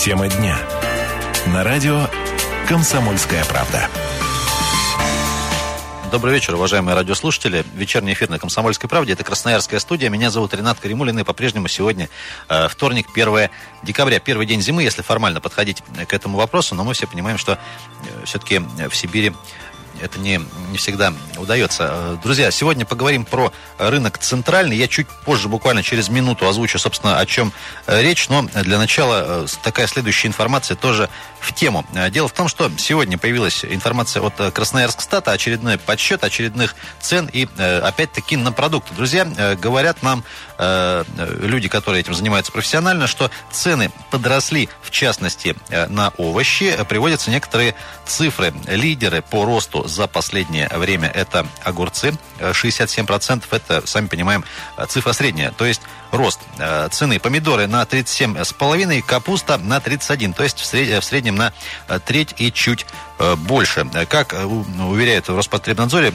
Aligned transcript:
Тема 0.00 0.28
дня. 0.28 0.56
На 1.48 1.62
радио 1.62 2.06
«Комсомольская 2.66 3.44
правда». 3.44 3.86
Добрый 6.10 6.32
вечер, 6.32 6.54
уважаемые 6.54 6.94
радиослушатели. 6.96 7.66
Вечерний 7.74 8.14
эфир 8.14 8.30
на 8.30 8.38
«Комсомольской 8.38 8.88
правде». 8.88 9.12
Это 9.12 9.24
Красноярская 9.24 9.78
студия. 9.78 10.08
Меня 10.08 10.30
зовут 10.30 10.54
Ренат 10.54 10.80
Каримулин. 10.80 11.18
И 11.18 11.22
по-прежнему 11.22 11.68
сегодня 11.68 12.08
э, 12.48 12.68
вторник, 12.68 13.08
1 13.14 13.50
декабря. 13.82 14.20
Первый 14.20 14.46
день 14.46 14.62
зимы, 14.62 14.82
если 14.82 15.02
формально 15.02 15.42
подходить 15.42 15.82
к 16.08 16.14
этому 16.14 16.38
вопросу. 16.38 16.74
Но 16.74 16.82
мы 16.82 16.94
все 16.94 17.06
понимаем, 17.06 17.36
что 17.36 17.52
э, 17.52 18.24
все-таки 18.24 18.58
в 18.58 18.96
Сибири 18.96 19.34
это 20.00 20.18
не, 20.18 20.40
не 20.70 20.78
всегда 20.78 21.12
удается. 21.36 22.18
Друзья, 22.22 22.50
сегодня 22.50 22.84
поговорим 22.84 23.24
про 23.24 23.52
рынок 23.78 24.18
центральный. 24.18 24.76
Я 24.76 24.88
чуть 24.88 25.08
позже, 25.08 25.48
буквально 25.48 25.82
через 25.82 26.08
минуту, 26.08 26.46
озвучу, 26.46 26.78
собственно, 26.78 27.18
о 27.18 27.26
чем 27.26 27.52
э, 27.86 28.02
речь. 28.02 28.28
Но 28.28 28.42
для 28.42 28.78
начала 28.78 29.44
э, 29.44 29.46
такая 29.62 29.86
следующая 29.86 30.28
информация 30.28 30.76
тоже 30.76 31.08
в 31.40 31.52
тему. 31.54 31.84
Э, 31.94 32.10
дело 32.10 32.28
в 32.28 32.32
том, 32.32 32.48
что 32.48 32.70
сегодня 32.78 33.18
появилась 33.18 33.64
информация 33.64 34.22
от 34.22 34.34
Красноярск-Стата, 34.54 35.32
очередной 35.32 35.78
подсчет 35.78 36.24
очередных 36.24 36.74
цен 37.00 37.28
и, 37.32 37.48
опять-таки, 37.56 38.36
на 38.36 38.52
продукты. 38.52 38.94
Друзья, 38.94 39.24
говорят 39.60 40.02
нам 40.02 40.24
люди, 41.18 41.68
которые 41.68 42.00
этим 42.00 42.14
занимаются 42.14 42.52
профессионально, 42.52 43.06
что 43.06 43.30
цены 43.50 43.90
подросли, 44.10 44.68
в 44.82 44.90
частности, 44.90 45.56
на 45.88 46.12
овощи. 46.18 46.76
Приводятся 46.88 47.30
некоторые 47.30 47.74
цифры. 48.06 48.52
Лидеры 48.66 49.22
по 49.22 49.44
росту 49.44 49.79
за 49.86 50.06
последнее 50.06 50.68
время 50.68 51.08
это 51.08 51.46
огурцы. 51.62 52.12
67% 52.40 53.44
это, 53.50 53.86
сами 53.86 54.06
понимаем, 54.06 54.44
цифра 54.88 55.12
средняя. 55.12 55.50
То 55.52 55.64
есть 55.66 55.82
рост 56.12 56.40
э, 56.58 56.88
цены 56.90 57.18
помидоры 57.18 57.66
на 57.66 57.82
37,5, 57.82 59.02
капуста 59.02 59.58
на 59.58 59.80
31. 59.80 60.32
То 60.32 60.42
есть 60.42 60.60
в 60.60 61.02
среднем 61.02 61.36
на 61.36 61.52
э, 61.88 61.98
треть 62.04 62.34
и 62.38 62.52
чуть 62.52 62.86
э, 63.18 63.36
больше. 63.36 63.86
Как 64.08 64.34
уверяют 64.34 65.28
в 65.28 65.36
Роспотребнадзоре, 65.36 66.12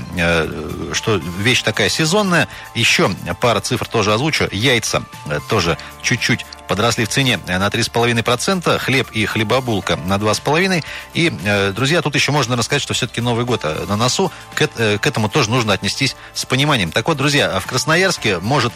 что 0.93 1.15
вещь 1.15 1.61
такая 1.61 1.89
сезонная. 1.89 2.47
Еще 2.73 3.09
пара 3.39 3.59
цифр 3.59 3.87
тоже 3.87 4.13
озвучу. 4.13 4.47
Яйца 4.51 5.03
тоже 5.49 5.77
чуть-чуть 6.01 6.45
подросли 6.67 7.05
в 7.05 7.09
цене 7.09 7.39
на 7.47 7.67
3,5%, 7.67 8.79
хлеб 8.79 9.11
и 9.11 9.25
хлебобулка 9.25 9.97
на 9.97 10.15
2,5%. 10.15 10.83
И, 11.13 11.29
друзья, 11.75 12.01
тут 12.01 12.15
еще 12.15 12.31
можно 12.31 12.55
рассказать, 12.55 12.81
что 12.81 12.93
все-таки 12.93 13.21
Новый 13.21 13.45
год 13.45 13.63
на 13.63 13.95
носу. 13.95 14.31
К, 14.55 14.67
к 14.67 15.07
этому 15.07 15.29
тоже 15.29 15.49
нужно 15.51 15.73
отнестись 15.73 16.15
с 16.33 16.45
пониманием. 16.45 16.91
Так 16.91 17.07
вот, 17.07 17.17
друзья, 17.17 17.59
в 17.59 17.67
Красноярске 17.67 18.39
может 18.39 18.73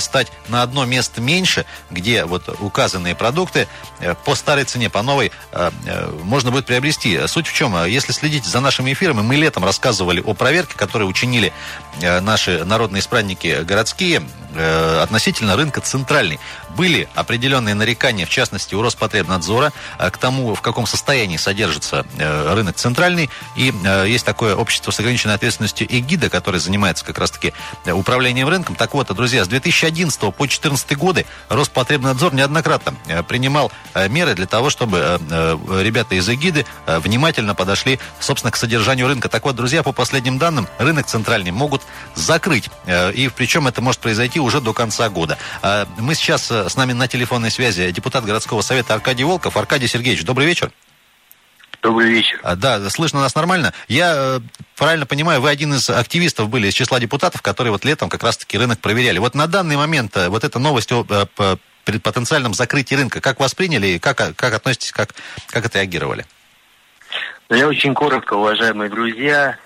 стать 0.00 0.32
на 0.48 0.62
одно 0.62 0.84
место 0.84 1.20
меньше, 1.20 1.64
где 1.90 2.24
вот 2.24 2.48
указанные 2.60 3.14
продукты 3.14 3.68
э, 4.00 4.14
по 4.24 4.34
старой 4.34 4.64
цене, 4.64 4.90
по 4.90 5.02
новой 5.02 5.32
э, 5.52 5.70
можно 6.24 6.50
будет 6.50 6.66
приобрести. 6.66 7.26
Суть 7.26 7.46
в 7.46 7.52
чем? 7.52 7.84
Если 7.84 8.12
следить 8.12 8.44
за 8.44 8.60
нашими 8.60 8.92
эфирами, 8.92 9.20
мы 9.20 9.36
летом 9.36 9.64
рассказывали 9.64 10.20
о 10.20 10.34
проверке, 10.34 10.74
которую 10.76 11.08
учинили 11.08 11.52
наши 12.00 12.64
народные 12.64 13.00
избранники 13.00 13.62
городские 13.62 14.22
относительно 15.02 15.56
рынка 15.56 15.80
центральный. 15.80 16.40
Были 16.76 17.08
определенные 17.14 17.74
нарекания, 17.74 18.26
в 18.26 18.30
частности, 18.30 18.74
у 18.74 18.82
Роспотребнадзора 18.82 19.72
к 19.98 20.16
тому, 20.18 20.54
в 20.54 20.62
каком 20.62 20.86
состоянии 20.86 21.36
содержится 21.36 22.06
рынок 22.18 22.76
центральный. 22.76 23.30
И 23.56 23.72
есть 24.06 24.24
такое 24.24 24.54
общество 24.54 24.90
с 24.90 25.00
ограниченной 25.00 25.34
ответственностью 25.34 25.86
эгида, 25.90 26.30
которое 26.30 26.58
занимается 26.58 27.04
как 27.04 27.18
раз-таки 27.18 27.52
управлением 27.86 28.48
рынком. 28.48 28.76
Так 28.76 28.94
вот, 28.94 29.14
друзья, 29.14 29.44
с 29.44 29.48
2000 29.48 29.65
2011 29.70 30.20
по 30.20 30.44
2014 30.44 30.96
годы 30.96 31.26
Роспотребнадзор 31.48 32.34
неоднократно 32.34 32.94
э, 33.06 33.22
принимал 33.22 33.72
э, 33.94 34.08
меры 34.08 34.34
для 34.34 34.46
того, 34.46 34.70
чтобы 34.70 35.18
э, 35.18 35.58
ребята 35.82 36.14
из 36.14 36.28
эгиды 36.28 36.64
внимательно 36.86 37.54
подошли, 37.54 37.98
собственно, 38.20 38.50
к 38.50 38.56
содержанию 38.56 39.06
рынка. 39.06 39.28
Так 39.28 39.44
вот, 39.44 39.56
друзья, 39.56 39.82
по 39.82 39.92
последним 39.92 40.38
данным, 40.38 40.68
рынок 40.78 41.06
центральный 41.06 41.50
могут 41.50 41.82
закрыть. 42.14 42.70
И 42.88 43.30
причем 43.34 43.66
это 43.66 43.80
может 43.80 44.00
произойти 44.00 44.40
уже 44.40 44.60
до 44.60 44.72
конца 44.72 45.08
года. 45.08 45.38
Мы 45.98 46.14
сейчас 46.14 46.50
с 46.50 46.76
нами 46.76 46.92
на 46.92 47.08
телефонной 47.08 47.50
связи 47.50 47.90
депутат 47.90 48.24
городского 48.24 48.62
совета 48.62 48.94
Аркадий 48.94 49.24
Волков. 49.24 49.56
Аркадий 49.56 49.88
Сергеевич, 49.88 50.24
добрый 50.24 50.46
вечер. 50.46 50.70
Добрый 51.86 52.10
вечер. 52.10 52.40
А, 52.42 52.56
да, 52.56 52.90
слышно 52.90 53.20
нас 53.20 53.36
нормально. 53.36 53.72
Я 53.86 54.12
э, 54.16 54.40
правильно 54.76 55.06
понимаю, 55.06 55.40
вы 55.40 55.50
один 55.50 55.72
из 55.72 55.88
активистов 55.88 56.48
были 56.48 56.66
из 56.66 56.74
числа 56.74 56.98
депутатов, 56.98 57.42
которые 57.42 57.70
вот 57.70 57.84
летом 57.84 58.08
как 58.08 58.24
раз-таки 58.24 58.58
рынок 58.58 58.80
проверяли. 58.80 59.18
Вот 59.18 59.36
на 59.36 59.46
данный 59.46 59.76
момент 59.76 60.16
э, 60.16 60.28
вот 60.28 60.42
эта 60.42 60.58
новость 60.58 60.90
о 60.90 61.06
э, 61.08 61.56
потенциальном 61.84 62.54
закрытии 62.54 62.96
рынка, 62.96 63.20
как 63.20 63.38
восприняли 63.38 63.86
и 63.86 63.98
как, 64.00 64.16
как 64.16 64.54
относитесь, 64.54 64.90
как, 64.90 65.14
как 65.46 65.66
отреагировали? 65.66 66.26
Ну, 67.50 67.54
я 67.54 67.68
очень 67.68 67.94
коротко, 67.94 68.34
уважаемые 68.34 68.90
друзья, 68.90 69.56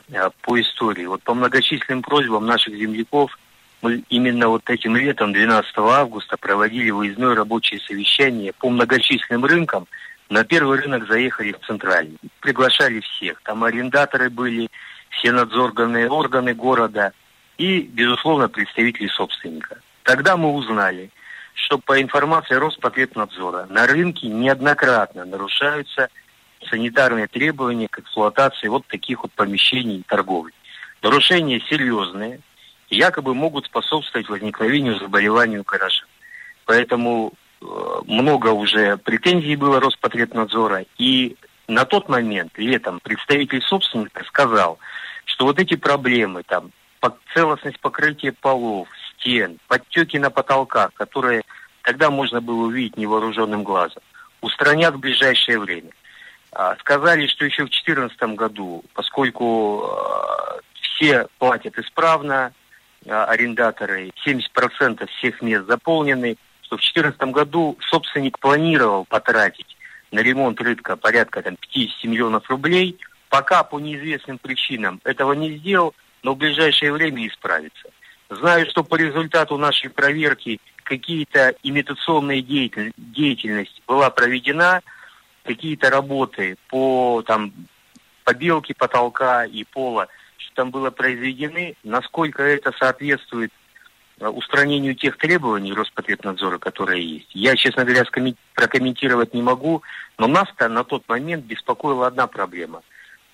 по 0.43 0.61
истории. 0.61 1.07
Вот 1.07 1.23
по 1.23 1.33
многочисленным 1.33 2.03
просьбам 2.03 2.45
наших 2.45 2.75
земляков 2.75 3.39
мы 3.81 4.05
именно 4.11 4.49
вот 4.49 4.69
этим 4.69 4.95
летом, 4.95 5.33
12 5.33 5.73
августа, 5.79 6.37
проводили 6.37 6.91
выездное 6.91 7.35
рабочее 7.35 7.81
совещание 7.81 8.53
по 8.53 8.69
многочисленным 8.69 9.47
рынкам– 9.47 9.87
на 10.31 10.45
первый 10.45 10.79
рынок 10.79 11.09
заехали 11.09 11.53
в 11.53 11.67
центральный. 11.67 12.19
Приглашали 12.41 13.01
всех. 13.01 13.43
Там 13.43 13.65
арендаторы 13.65 14.31
были, 14.31 14.71
все 15.11 15.33
надзорные 15.33 16.09
органы 16.09 16.55
города 16.55 17.13
и, 17.59 17.83
безусловно, 17.83 18.49
представители 18.49 19.09
собственника. 19.09 19.81
Тогда 20.05 20.37
мы 20.37 20.53
узнали, 20.53 21.11
что 21.55 21.79
по 21.79 22.01
информации 22.01 22.55
Роспотребнадзора 22.55 23.67
на 23.69 23.87
рынке 23.87 24.29
неоднократно 24.29 25.25
нарушаются 25.25 26.09
санитарные 26.71 27.27
требования 27.27 27.89
к 27.89 27.99
эксплуатации 27.99 28.69
вот 28.69 28.87
таких 28.87 29.23
вот 29.23 29.33
помещений 29.33 29.99
и 29.99 30.05
торговли. 30.05 30.55
Нарушения 31.03 31.61
серьезные, 31.69 32.41
якобы 32.89 33.35
могут 33.35 33.67
способствовать 33.67 34.29
возникновению 34.29 34.97
заболеваний 34.97 35.59
у 35.59 35.65
горожан. 35.65 36.07
Поэтому 36.67 37.33
много 37.61 38.49
уже 38.49 38.97
претензий 38.97 39.57
было 39.57 39.81
Роспотребнадзора, 39.81 40.87
и 40.99 41.37
на 41.69 41.85
тот 41.85 42.09
момент, 42.09 42.53
летом, 42.57 43.01
представитель 43.01 43.63
собственника 43.63 44.25
сказал, 44.25 44.79
что 45.25 45.45
вот 45.45 45.59
эти 45.61 45.77
проблемы, 45.77 46.43
там, 46.43 46.73
целостность 47.35 47.81
покрытия 47.81 48.33
полов, 48.33 48.89
стен, 49.13 49.59
подтеки 49.69 50.17
на 50.17 50.31
потолках, 50.31 50.93
которые 50.95 51.43
тогда 51.83 52.11
можно 52.11 52.41
было 52.41 52.67
увидеть 52.67 52.97
невооруженным 52.97 53.63
глазом, 53.63 54.03
устранят 54.41 54.95
в 54.95 55.01
ближайшее 55.01 55.59
время. 55.59 55.91
А, 56.53 56.77
сказали, 56.77 57.27
что 57.27 57.45
еще 57.45 57.63
в 57.63 57.71
2014 57.71 58.21
году, 58.35 58.85
поскольку 58.95 59.85
а, 59.85 60.59
все 60.81 61.29
платят 61.39 61.79
исправно, 61.79 62.53
а, 63.09 63.25
арендаторы, 63.27 64.11
70% 64.27 65.07
всех 65.19 65.41
мест 65.43 65.67
заполнены, 65.67 66.37
что 66.71 66.77
в 66.77 66.81
2014 66.81 67.21
году 67.33 67.77
собственник 67.81 68.39
планировал 68.39 69.05
потратить 69.05 69.77
на 70.13 70.21
ремонт 70.21 70.61
рынка 70.61 70.97
порядка 70.97 71.43
там, 71.43 71.57
50 71.57 72.05
миллионов 72.05 72.49
рублей, 72.49 72.97
пока 73.29 73.65
по 73.65 73.81
неизвестным 73.81 74.39
причинам 74.39 75.01
этого 75.03 75.33
не 75.33 75.59
сделал, 75.59 75.95
но 76.23 76.35
в 76.35 76.39
ближайшее 76.39 76.93
время 76.93 77.27
исправится. 77.27 77.89
Знаю, 78.29 78.71
что 78.71 78.85
по 78.85 78.95
результату 78.95 79.59
нашей 79.59 79.91
проверки 79.91 80.61
какие-то 80.85 81.57
имитационные 81.65 82.41
деятель, 82.41 82.93
деятельность 82.97 83.83
была 83.89 84.11
проведена, 84.11 84.83
какие-то 85.43 85.91
работы 85.91 86.57
по 86.69 87.25
там, 87.27 87.53
побелке 88.23 88.75
потолка 88.75 89.45
и 89.45 89.65
пола, 89.65 90.07
что 90.37 90.55
там 90.55 90.71
было 90.71 90.93
произведены, 90.93 91.75
насколько 91.83 92.45
это 92.45 92.71
соответствует 92.79 93.51
устранению 94.21 94.95
тех 94.95 95.17
требований 95.17 95.73
Роспотребнадзора, 95.73 96.59
которые 96.59 97.03
есть. 97.05 97.29
Я, 97.35 97.57
честно 97.57 97.85
говоря, 97.85 98.05
прокомментировать 98.55 99.35
не 99.35 99.43
могу, 99.43 99.83
но 100.19 100.27
нас-то 100.27 100.69
на 100.69 100.85
тот 100.85 101.09
момент 101.09 101.45
беспокоила 101.45 102.07
одна 102.07 102.27
проблема. 102.27 102.83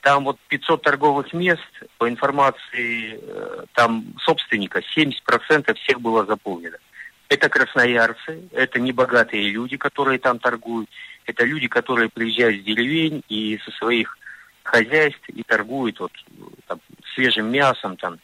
Там 0.03 0.25
вот 0.25 0.39
500 0.49 0.83
торговых 0.83 1.33
мест, 1.33 1.61
по 1.99 2.09
информации 2.09 3.19
э, 3.21 3.65
там 3.75 4.05
собственника, 4.21 4.81
70% 4.97 5.75
всех 5.75 6.01
было 6.01 6.25
заполнено. 6.25 6.79
Это 7.29 7.49
красноярцы, 7.49 8.49
это 8.53 8.79
небогатые 8.79 9.49
люди, 9.49 9.77
которые 9.77 10.21
там 10.21 10.39
торгуют, 10.39 10.89
это 11.25 11.45
люди, 11.45 11.67
которые 11.67 12.09
приезжают 12.09 12.61
с 12.61 12.65
деревень 12.65 13.25
и 13.29 13.59
со 13.65 13.73
своих 13.73 14.17
хозяйств 14.63 15.29
и 15.29 15.43
торгуют 15.43 15.99
вот, 15.99 16.13
там, 16.69 16.81
свежим 17.15 17.51
мясом, 17.51 17.97
там, 17.97 18.19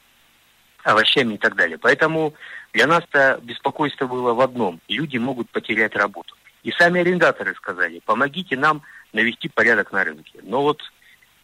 овощами 0.84 1.34
и 1.34 1.38
так 1.38 1.54
далее. 1.54 1.78
Поэтому 1.78 2.34
для 2.72 2.86
нас-то 2.86 3.40
беспокойство 3.42 4.06
было 4.06 4.34
в 4.34 4.40
одном. 4.40 4.80
Люди 4.88 5.18
могут 5.18 5.50
потерять 5.50 5.94
работу. 5.94 6.34
И 6.62 6.70
сами 6.72 7.00
арендаторы 7.00 7.54
сказали, 7.54 8.00
помогите 8.04 8.56
нам 8.56 8.82
навести 9.12 9.48
порядок 9.48 9.92
на 9.92 10.04
рынке. 10.04 10.38
Но 10.42 10.62
вот 10.62 10.80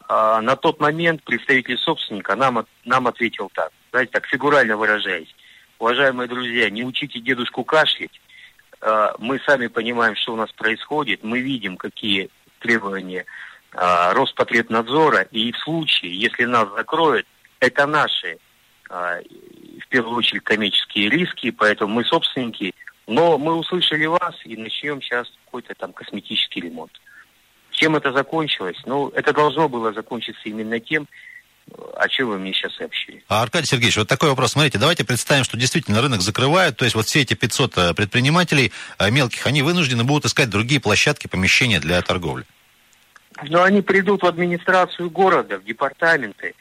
а, 0.08 0.40
на 0.40 0.56
тот 0.56 0.80
момент 0.80 1.22
представитель 1.22 1.78
собственника 1.78 2.34
нам, 2.36 2.66
нам 2.84 3.06
ответил 3.06 3.50
так, 3.52 3.70
знаете, 3.90 4.12
так 4.12 4.26
фигурально 4.26 4.76
выражаясь. 4.76 5.34
Уважаемые 5.78 6.28
друзья, 6.28 6.70
не 6.70 6.82
учите 6.82 7.20
дедушку 7.20 7.62
кашлять, 7.62 8.20
э, 8.80 9.12
мы 9.18 9.38
сами 9.46 9.68
понимаем, 9.68 10.16
что 10.16 10.32
у 10.32 10.36
нас 10.36 10.50
происходит, 10.50 11.22
мы 11.22 11.38
видим, 11.38 11.76
какие 11.76 12.30
требования 12.58 13.26
э, 13.72 14.12
Роспотребнадзора, 14.12 15.22
и 15.30 15.52
в 15.52 15.58
случае, 15.58 16.18
если 16.18 16.46
нас 16.46 16.68
закроют, 16.74 17.26
это 17.60 17.86
наши, 17.86 18.38
в 18.88 19.88
первую 19.88 20.16
очередь, 20.16 20.42
коммерческие 20.44 21.10
риски, 21.10 21.50
поэтому 21.50 21.94
мы 21.94 22.04
собственники, 22.04 22.74
но 23.06 23.38
мы 23.38 23.54
услышали 23.54 24.06
вас 24.06 24.34
и 24.44 24.56
начнем 24.56 25.00
сейчас 25.02 25.30
какой-то 25.44 25.74
там 25.74 25.92
косметический 25.92 26.62
ремонт. 26.62 26.92
Чем 27.70 27.96
это 27.96 28.12
закончилось? 28.12 28.78
Ну, 28.86 29.08
это 29.10 29.32
должно 29.32 29.68
было 29.68 29.92
закончиться 29.92 30.40
именно 30.44 30.80
тем, 30.80 31.06
о 31.96 32.08
чем 32.08 32.28
вы 32.28 32.38
мне 32.38 32.52
сейчас 32.52 32.74
сообщили. 32.76 33.22
А, 33.28 33.42
Аркадий 33.42 33.66
Сергеевич, 33.66 33.98
вот 33.98 34.08
такой 34.08 34.30
вопрос. 34.30 34.52
Смотрите, 34.52 34.78
давайте 34.78 35.04
представим, 35.04 35.44
что 35.44 35.56
действительно 35.56 36.00
рынок 36.00 36.20
закрывают, 36.22 36.76
то 36.76 36.84
есть 36.84 36.94
вот 36.94 37.06
все 37.06 37.20
эти 37.20 37.34
500 37.34 37.78
э, 37.78 37.94
предпринимателей 37.94 38.72
э, 38.98 39.10
мелких, 39.10 39.46
они 39.46 39.62
вынуждены 39.62 40.04
будут 40.04 40.24
искать 40.24 40.50
другие 40.50 40.80
площадки, 40.80 41.26
помещения 41.26 41.80
для 41.80 42.00
торговли. 42.02 42.44
Но 43.48 43.62
они 43.62 43.82
придут 43.82 44.22
в 44.22 44.26
администрацию 44.26 45.10
города, 45.10 45.58
в 45.58 45.64
департаменты 45.64 46.54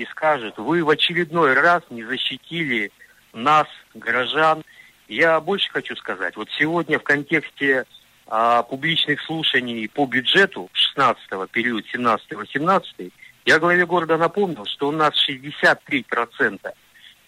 и 0.00 0.06
скажут, 0.06 0.56
вы 0.56 0.82
в 0.82 0.88
очередной 0.88 1.52
раз 1.52 1.82
не 1.90 2.02
защитили 2.02 2.90
нас, 3.34 3.66
горожан. 3.92 4.62
Я 5.08 5.38
больше 5.40 5.70
хочу 5.70 5.94
сказать, 5.96 6.36
вот 6.36 6.48
сегодня 6.58 6.98
в 6.98 7.02
контексте 7.02 7.84
а, 8.26 8.62
публичных 8.62 9.20
слушаний 9.20 9.90
по 9.90 10.06
бюджету 10.06 10.70
16-го, 10.96 11.46
период 11.48 11.84
17-18, 11.94 13.12
я 13.44 13.58
главе 13.58 13.84
города 13.84 14.16
напомнил, 14.16 14.64
что 14.64 14.88
у 14.88 14.90
нас 14.90 15.12
63% 15.28 16.72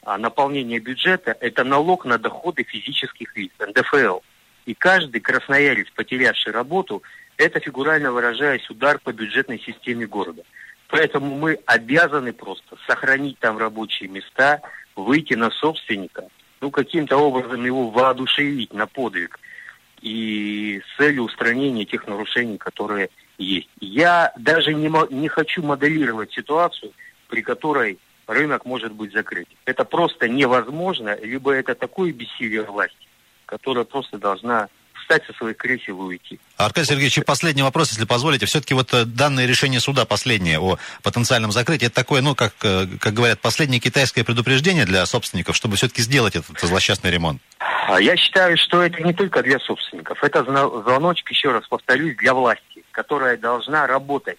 а, 0.05 0.17
наполнения 0.17 0.79
бюджета– 0.79 1.37
это 1.41 1.65
налог 1.65 2.07
на 2.07 2.17
доходы 2.17 2.63
физических 2.63 3.37
лиц, 3.37 3.53
НДФЛ. 3.59 4.21
И 4.65 4.73
каждый 4.73 5.21
красноярец, 5.21 5.89
потерявший 5.95 6.53
работу, 6.53 7.03
это, 7.37 7.61
фигурально 7.61 8.13
выражаясь, 8.13 8.69
удар 8.71 8.99
по 8.99 9.13
бюджетной 9.13 9.59
системе 9.59 10.07
города. 10.07 10.43
Поэтому 10.93 11.35
мы 11.37 11.59
обязаны 11.65 12.35
просто 12.35 12.77
сохранить 12.87 13.39
там 13.39 13.56
рабочие 13.56 14.11
места, 14.11 14.61
выйти 14.94 15.33
на 15.33 15.50
собственника, 15.50 16.29
ну, 16.61 16.71
каким-то 16.71 17.17
образом 17.17 17.65
его 17.65 17.89
воодушевить 17.89 18.75
на 18.75 18.87
подвиг 18.87 19.41
и 20.03 20.83
с 20.85 20.97
целью 20.99 21.23
устранения 21.23 21.87
тех 21.87 22.06
нарушений, 22.06 22.59
которые 22.59 23.09
есть. 23.39 23.71
Я 23.81 24.35
даже 24.37 24.75
не, 24.75 24.93
не 25.15 25.29
хочу 25.29 25.62
моделировать 25.62 26.31
ситуацию, 26.35 26.93
при 27.29 27.41
которой 27.41 27.99
рынок 28.27 28.67
может 28.67 28.93
быть 28.93 29.15
закрыт. 29.15 29.49
Это 29.65 29.87
просто 29.87 30.29
невозможно, 30.29 31.19
либо 31.23 31.53
это 31.53 31.75
такое 31.75 32.12
бессилие 32.12 32.65
власти, 32.65 33.09
которая 33.47 33.85
просто 33.85 34.19
должна 34.19 34.69
встать 35.02 35.25
со 35.26 35.32
своих 35.34 35.56
кресел 35.56 35.99
и 35.99 36.02
уйти. 36.02 36.40
Аркадий 36.56 36.88
Сергеевич, 36.88 37.19
и 37.19 37.20
последний 37.22 37.62
вопрос, 37.62 37.90
если 37.90 38.04
позволите. 38.04 38.46
Все-таки 38.46 38.75
вот 38.75 38.93
э, 38.94 39.04
данное 39.04 39.46
решение 39.46 39.81
суда 39.81 40.04
последнее 40.04 40.58
о 40.58 40.78
потенциальном 41.02 41.52
закрытии, 41.52 41.87
это 41.87 41.94
такое, 41.94 42.22
ну, 42.22 42.34
как, 42.34 42.54
э, 42.62 42.87
как 43.00 43.12
говорят, 43.12 43.40
последнее 43.40 43.81
китайское 43.81 44.25
предупреждение 44.25 44.87
для 44.87 45.04
собственников, 45.06 45.56
чтобы 45.56 45.76
все-таки 45.76 46.02
сделать 46.02 46.37
этот 46.37 46.58
злосчастный 46.60 47.10
ремонт? 47.10 47.43
А 47.58 48.00
я 48.00 48.16
считаю, 48.16 48.56
что 48.56 48.82
это 48.82 49.02
не 49.02 49.12
только 49.12 49.43
для 49.43 49.58
собственников. 49.58 50.22
Это 50.25 50.44
звоночек, 50.44 51.31
еще 51.31 51.50
раз 51.50 51.66
повторюсь, 51.69 52.16
для 52.16 52.32
власти 52.32 52.72
которая 52.93 53.37
должна 53.37 53.87
работать 53.87 54.38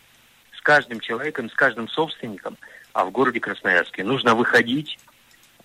с 0.58 0.62
каждым 0.62 1.02
человеком, 1.02 1.50
с 1.50 1.54
каждым 1.54 1.90
собственником, 1.90 2.58
а 2.94 3.04
в 3.04 3.12
городе 3.12 3.42
Красноярске 3.42 4.04
нужно 4.04 4.36
выходить, 4.36 4.98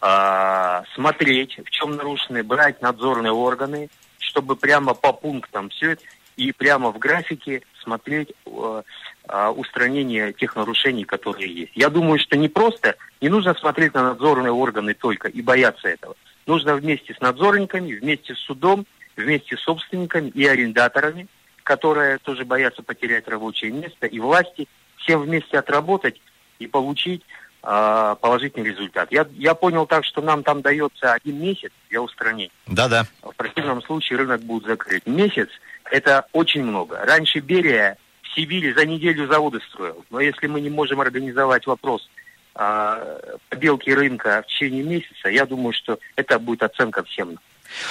э, 0.00 0.82
смотреть, 0.94 1.58
в 1.64 1.70
чем 1.70 1.96
нарушены, 1.96 2.42
брать 2.42 2.82
надзорные 2.82 3.32
органы, 3.32 3.90
чтобы 4.28 4.56
прямо 4.56 4.94
по 4.94 5.12
пунктам 5.12 5.68
все 5.70 5.92
это, 5.92 6.02
и 6.36 6.52
прямо 6.52 6.92
в 6.92 6.98
графике 6.98 7.62
смотреть 7.82 8.32
э, 8.46 8.82
э, 9.28 9.48
устранение 9.48 10.32
тех 10.32 10.54
нарушений, 10.54 11.04
которые 11.04 11.52
есть. 11.52 11.72
Я 11.74 11.88
думаю, 11.88 12.20
что 12.20 12.36
не 12.36 12.48
просто, 12.48 12.94
не 13.20 13.28
нужно 13.28 13.54
смотреть 13.54 13.94
на 13.94 14.02
надзорные 14.02 14.52
органы 14.52 14.94
только 14.94 15.28
и 15.28 15.42
бояться 15.42 15.88
этого. 15.88 16.14
Нужно 16.46 16.76
вместе 16.76 17.14
с 17.14 17.20
надзорниками, 17.20 17.94
вместе 17.94 18.34
с 18.34 18.38
судом, 18.38 18.86
вместе 19.16 19.56
с 19.56 19.60
собственниками 19.60 20.28
и 20.28 20.46
арендаторами– 20.46 21.26
которые 21.68 22.16
тоже 22.16 22.46
боятся 22.46 22.82
потерять 22.82 23.28
рабочее 23.28 23.70
место, 23.70 24.06
и 24.06 24.18
власти 24.20 24.66
всем 24.96 25.20
вместе 25.20 25.58
отработать 25.58 26.18
и 26.58 26.66
получить 26.66 27.22
э, 27.62 28.16
положительный 28.20 28.70
результат. 28.70 29.10
Я, 29.10 29.26
я 29.32 29.54
понял 29.54 29.86
так, 29.86 30.04
что 30.04 30.20
нам 30.20 30.42
там 30.42 30.62
дается 30.62 31.12
один 31.12 31.40
месяц 31.40 31.70
для 31.90 32.02
устранения. 32.02 32.50
Да-да. 32.66 33.06
В 33.22 33.32
противном 33.32 33.82
случае 33.82 34.18
рынок 34.18 34.42
будет 34.42 34.66
закрыт. 34.66 35.06
Месяц– 35.06 35.48
это 35.90 36.26
очень 36.32 36.64
много. 36.64 37.04
Раньше 37.04 37.40
Берия 37.40 37.96
в 38.22 38.34
Сибири 38.34 38.72
за 38.72 38.84
неделю 38.84 39.26
заводы 39.26 39.60
строил. 39.68 40.04
Но 40.10 40.20
если 40.20 40.46
мы 40.46 40.60
не 40.60 40.70
можем 40.70 41.00
организовать 41.00 41.66
вопрос 41.66 42.08
э, 42.54 43.36
побелки 43.48 43.90
рынка 43.90 44.42
в 44.42 44.50
течение 44.50 44.82
месяца, 44.82 45.28
я 45.28 45.46
думаю, 45.46 45.72
что 45.72 45.98
это 46.16 46.38
будет 46.38 46.62
оценка 46.62 47.04
всем. 47.04 47.38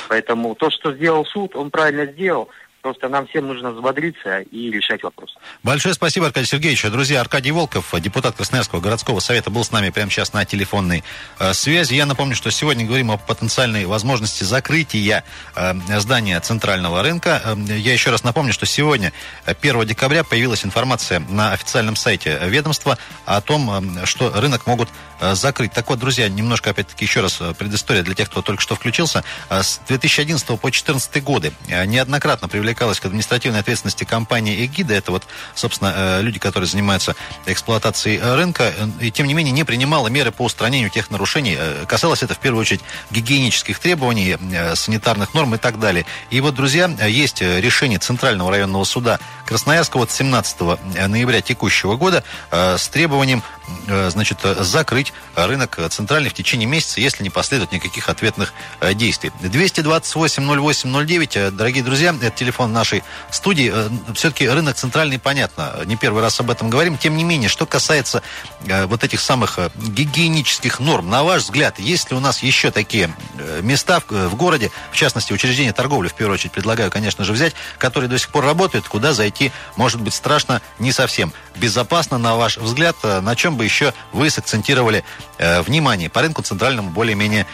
Поэтому 0.08 0.56
то, 0.56 0.69
что 0.69 0.94
сделал 0.94 1.25
суд, 1.25 1.56
он 1.56 1.69
правильно 1.69 2.06
сделал. 2.06 2.50
Просто 2.82 3.10
нам 3.10 3.28
всем 3.28 3.48
нужно 3.48 3.72
взбодриться 3.72 4.40
и 4.40 4.72
решать 4.72 5.04
вопрос. 5.04 5.36
Большое 5.64 5.94
спасибо, 5.94 6.28
Аркадий 6.28 6.48
Сергеевич. 6.48 6.84
Друзья, 6.84 7.20
Аркадий 7.20 7.52
Волков, 7.52 7.94
депутат 8.00 8.36
Красноярского 8.36 8.80
городского 8.80 9.20
совета, 9.20 9.50
был 9.50 9.64
с 9.64 9.72
нами 9.72 9.90
прямо 9.90 10.10
сейчас 10.10 10.32
на 10.34 10.46
телефонной 10.46 11.04
э, 11.40 11.54
связи. 11.54 11.96
Я 11.96 12.06
напомню, 12.06 12.36
что 12.36 12.50
сегодня 12.50 12.86
говорим 12.86 13.12
о 13.12 13.18
потенциальной 13.18 13.86
возможности 13.86 14.44
закрытия 14.44 15.26
э, 15.56 15.74
здания 16.00 16.40
центрального 16.40 17.04
рынка. 17.04 17.42
Э, 17.44 17.56
я 17.78 17.92
еще 17.92 18.10
раз 18.10 18.24
напомню, 18.24 18.54
что 18.54 18.66
сегодня, 18.66 19.12
1 19.46 19.86
декабря, 19.86 20.24
появилась 20.24 20.64
информация 20.64 21.20
на 21.20 21.52
официальном 21.52 21.96
сайте 21.98 22.40
ведомства 22.44 22.98
о 23.26 23.42
том, 23.42 23.70
э, 24.00 24.06
что 24.06 24.32
рынок 24.40 24.66
могут 24.66 24.90
э, 25.20 25.36
закрыть. 25.36 25.74
Так 25.74 25.90
вот, 25.90 26.00
друзья, 26.00 26.30
немножко, 26.30 26.70
опять-таки, 26.70 27.04
еще 27.04 27.20
раз 27.20 27.42
э, 27.42 27.54
предыстория 27.54 28.04
для 28.04 28.16
тех, 28.16 28.30
кто 28.30 28.42
только 28.42 28.62
что 28.62 28.76
включился. 28.76 29.24
С 29.50 29.82
2011 29.88 30.48
по 30.48 30.56
2014 30.56 31.24
годы 31.24 31.52
неоднократно 31.68 32.48
привлекали 32.48 32.77
привлекалась 32.78 33.00
к 33.00 33.06
административной 33.06 33.62
ответственности 33.62 34.04
компания 34.04 34.64
«Эгида». 34.64 34.94
Это 34.94 35.12
вот, 35.12 35.24
собственно, 35.56 35.94
э, 35.96 36.22
люди, 36.22 36.38
которые 36.38 36.70
занимаются 36.70 37.16
эксплуатацией 37.48 38.20
э, 38.20 38.36
рынка. 38.36 38.72
И, 39.02 39.10
тем 39.10 39.26
не 39.26 39.34
менее, 39.34 39.52
не 39.52 39.64
принимала 39.64 40.10
меры 40.10 40.32
по 40.32 40.44
устранению 40.44 40.92
тех 40.92 41.10
нарушений. 41.10 41.56
Э, 41.58 41.86
касалось 41.88 42.22
это, 42.22 42.36
в 42.36 42.38
первую 42.38 42.62
очередь, 42.62 42.82
гигиенических 43.10 43.80
требований, 43.80 44.38
санитарных 44.76 45.34
норм 45.34 45.56
и 45.56 45.58
так 45.58 45.80
далее. 45.80 46.06
И 46.30 46.40
вот, 46.40 46.54
друзья, 46.54 46.88
есть 47.08 47.42
решение 47.42 47.98
Центрального 47.98 48.52
районного 48.52 48.84
суда 48.84 49.19
Красноярского 49.48 50.04
от 50.04 50.12
17 50.12 50.60
ноября 51.07 51.42
текущего 51.42 51.96
года 51.96 52.24
с 52.52 52.88
требованием 52.90 53.42
значит, 53.88 54.40
закрыть 54.59 55.14
рынок 55.36 55.80
центральный 55.90 56.30
в 56.30 56.33
течение 56.33 56.68
месяца, 56.68 57.02
если 57.02 57.24
не 57.24 57.30
последует 57.30 57.71
никаких 57.71 58.09
ответных 58.09 58.54
действий. 58.94 59.31
228 59.42 60.44
08 60.44 61.06
09, 61.06 61.56
дорогие 61.56 61.83
друзья, 61.83 62.16
это 62.21 62.36
телефон 62.36 62.74
нашей 62.74 63.04
студии. 63.31 63.71
Э, 63.74 63.90
Все-таки 64.14 64.47
рынок 64.47 64.76
центральный, 64.76 65.19
понятно, 65.19 65.81
не 65.86 65.95
первый 65.95 66.21
раз 66.21 66.40
об 66.40 66.50
этом 66.50 66.69
говорим. 66.69 66.97
Тем 66.97 67.18
не 67.18 67.24
менее, 67.24 67.50
что 67.50 67.66
касается 67.66 68.21
э, 68.66 68.86
вот 68.86 69.04
этих 69.04 69.19
самых 69.19 69.59
э, 69.59 69.69
гигиенических 69.76 70.80
норм, 70.80 71.09
на 71.09 71.24
ваш 71.24 71.44
взгляд, 71.44 71.80
есть 71.80 72.12
ли 72.12 72.18
у 72.18 72.19
нас 72.19 72.44
еще 72.44 72.71
такие 72.71 73.14
места 73.62 74.02
в 74.09 74.36
городе, 74.36 74.71
в 74.92 74.95
частности, 74.95 75.33
учреждения 75.33 75.74
торговли, 75.74 76.07
в 76.07 76.14
первую 76.14 76.36
очередь, 76.36 76.52
предлагаю, 76.52 76.92
конечно 76.92 77.24
же, 77.24 77.33
взять, 77.33 77.54
которые 77.78 78.09
до 78.09 78.18
сих 78.18 78.30
пор 78.30 78.45
работают, 78.45 78.88
куда 78.88 79.14
зайти, 79.14 79.52
может 79.76 80.02
быть, 80.02 80.14
страшно 80.14 80.62
не 80.80 80.92
совсем. 80.92 81.33
Безопасно, 81.59 82.18
на 82.18 82.35
ваш 82.35 82.57
взгляд, 82.57 82.95
на 83.04 83.35
чем 83.35 83.57
бы 83.57 83.64
еще 83.64 83.94
вы 84.14 84.30
сакцентировали 84.30 85.04
внимание? 85.37 86.09
По 86.09 86.21
рынку 86.21 86.42
центральному 86.42 86.90
более-менее 86.90 87.45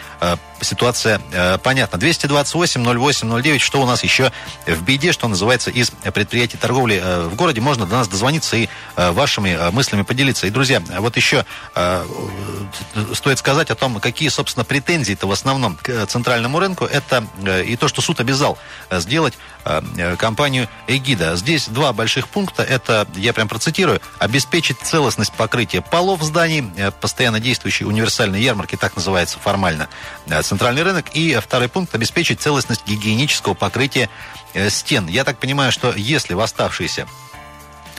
ситуация 0.60 1.20
понятна. 1.62 1.98
228 1.98 2.84
08 2.84 3.42
09, 3.42 3.60
что 3.60 3.82
у 3.82 3.86
нас 3.86 4.02
еще 4.02 4.32
в 4.66 4.82
беде, 4.82 5.12
что 5.12 5.28
называется, 5.28 5.70
из 5.70 5.90
предприятий 5.90 6.56
торговли 6.56 7.00
э, 7.02 7.28
в 7.28 7.34
городе. 7.34 7.60
Можно 7.60 7.86
до 7.86 7.96
нас 7.96 8.08
дозвониться 8.08 8.56
и 8.56 8.68
э, 8.96 9.10
вашими 9.10 9.50
э, 9.50 9.70
мыслями 9.70 10.02
поделиться. 10.02 10.46
И, 10.46 10.50
друзья, 10.50 10.82
вот 10.98 11.16
еще 11.16 11.44
стоит 13.14 13.38
сказать 13.38 13.70
о 13.70 13.74
том, 13.74 14.00
какие, 14.00 14.28
собственно, 14.28 14.64
претензии-то 14.64 15.26
в 15.26 15.32
основном 15.32 15.76
к 15.76 16.06
центральному 16.06 16.58
рынку. 16.58 16.84
Это 16.84 17.26
и 17.64 17.76
то, 17.76 17.88
что 17.88 18.00
суд 18.00 18.20
обязал 18.20 18.58
сделать 18.90 19.34
компанию 20.18 20.68
«Эгида». 20.86 21.36
Здесь 21.36 21.68
два 21.68 21.92
больших 21.92 22.28
пункта. 22.28 22.62
Это, 22.62 23.06
я 23.16 23.32
прям 23.32 23.48
процитирую, 23.48 23.93
обеспечить 24.18 24.78
целостность 24.78 25.32
покрытия 25.32 25.80
полов 25.80 26.22
зданий, 26.22 26.64
постоянно 27.00 27.40
действующей 27.40 27.86
универсальной 27.86 28.40
ярмарки, 28.40 28.76
так 28.76 28.96
называется 28.96 29.38
формально, 29.38 29.88
центральный 30.42 30.82
рынок. 30.82 31.06
И 31.14 31.38
второй 31.42 31.68
пункт– 31.68 31.94
обеспечить 31.96 32.40
целостность 32.40 32.86
гигиенического 32.86 33.54
покрытия 33.54 34.08
стен. 34.68 35.06
Я 35.08 35.24
так 35.24 35.38
понимаю, 35.38 35.72
что 35.72 35.92
если 35.94 36.34
в 36.34 36.40
оставшиеся 36.40 37.06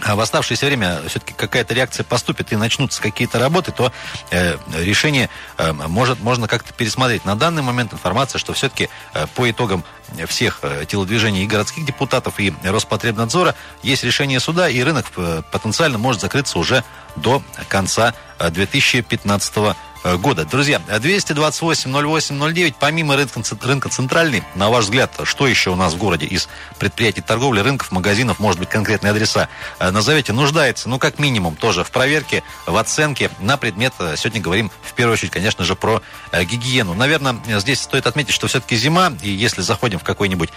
в 0.01 0.19
оставшееся 0.19 0.65
время 0.65 1.01
все-таки 1.07 1.33
какая-то 1.33 1.73
реакция 1.73 2.03
поступит 2.03 2.51
и 2.51 2.55
начнутся 2.55 3.01
какие-то 3.01 3.39
работы, 3.39 3.71
то 3.71 3.91
э, 4.31 4.57
решение 4.73 5.29
э, 5.57 5.71
может, 5.71 6.19
можно 6.19 6.47
как-то 6.47 6.73
пересмотреть. 6.73 7.25
На 7.25 7.35
данный 7.35 7.61
момент 7.61 7.93
информация, 7.93 8.39
что 8.39 8.53
все-таки 8.53 8.89
э, 9.13 9.25
по 9.35 9.49
итогам 9.49 9.83
всех 10.27 10.59
э, 10.61 10.85
телодвижений 10.87 11.43
и 11.43 11.47
городских 11.47 11.85
депутатов, 11.85 12.39
и 12.39 12.53
Роспотребнадзора 12.63 13.55
есть 13.83 14.03
решение 14.03 14.39
суда, 14.39 14.69
и 14.69 14.81
рынок 14.81 15.05
э, 15.15 15.41
потенциально 15.51 15.97
может 15.97 16.21
закрыться 16.21 16.59
уже 16.59 16.83
до 17.15 17.41
конца 17.69 18.13
2015 18.39 19.55
года 19.55 19.75
Э, 19.75 19.94
года. 20.13 20.45
Друзья, 20.45 20.79
228-08-09, 20.87 22.75
помимо 22.79 23.15
рынка, 23.15 23.41
рынка 23.61 23.89
центральный, 23.89 24.43
на 24.53 24.69
ваш 24.69 24.85
взгляд, 24.85 25.11
что 25.23 25.47
еще 25.47 25.71
у 25.71 25.75
нас 25.75 25.93
в 25.93 25.97
городе 25.97 26.27
из 26.27 26.47
предприятий 26.77 27.21
торговли, 27.21 27.61
рынков, 27.61 27.91
магазинов, 27.91 28.39
может 28.39 28.59
быть, 28.59 28.69
конкретные 28.69 29.11
адреса 29.11 29.49
э, 29.79 29.89
назовете, 29.89 30.31
нуждается, 30.31 30.89
ну, 30.89 30.99
как 30.99 31.17
минимум, 31.17 31.55
тоже 31.55 31.83
в 31.83 31.89
проверке, 31.89 32.43
в 32.67 32.77
оценке 32.77 33.31
на 33.39 33.57
предмет, 33.57 33.93
э, 33.99 34.15
сегодня 34.15 34.41
говорим 34.41 34.71
в 34.83 34.93
первую 34.93 35.13
очередь, 35.13 35.31
конечно 35.31 35.65
же, 35.65 35.75
про 35.75 36.01
гигиену. 36.31 36.93
Наверное, 36.93 37.37
здесь 37.59 37.81
стоит 37.81 38.05
отметить, 38.05 38.33
что 38.33 38.47
все-таки 38.47 38.75
зима, 38.75 39.11
и 39.23 39.29
если 39.29 39.61
заходим 39.61 39.97
в 39.97 40.03
какой-нибудь 40.03 40.49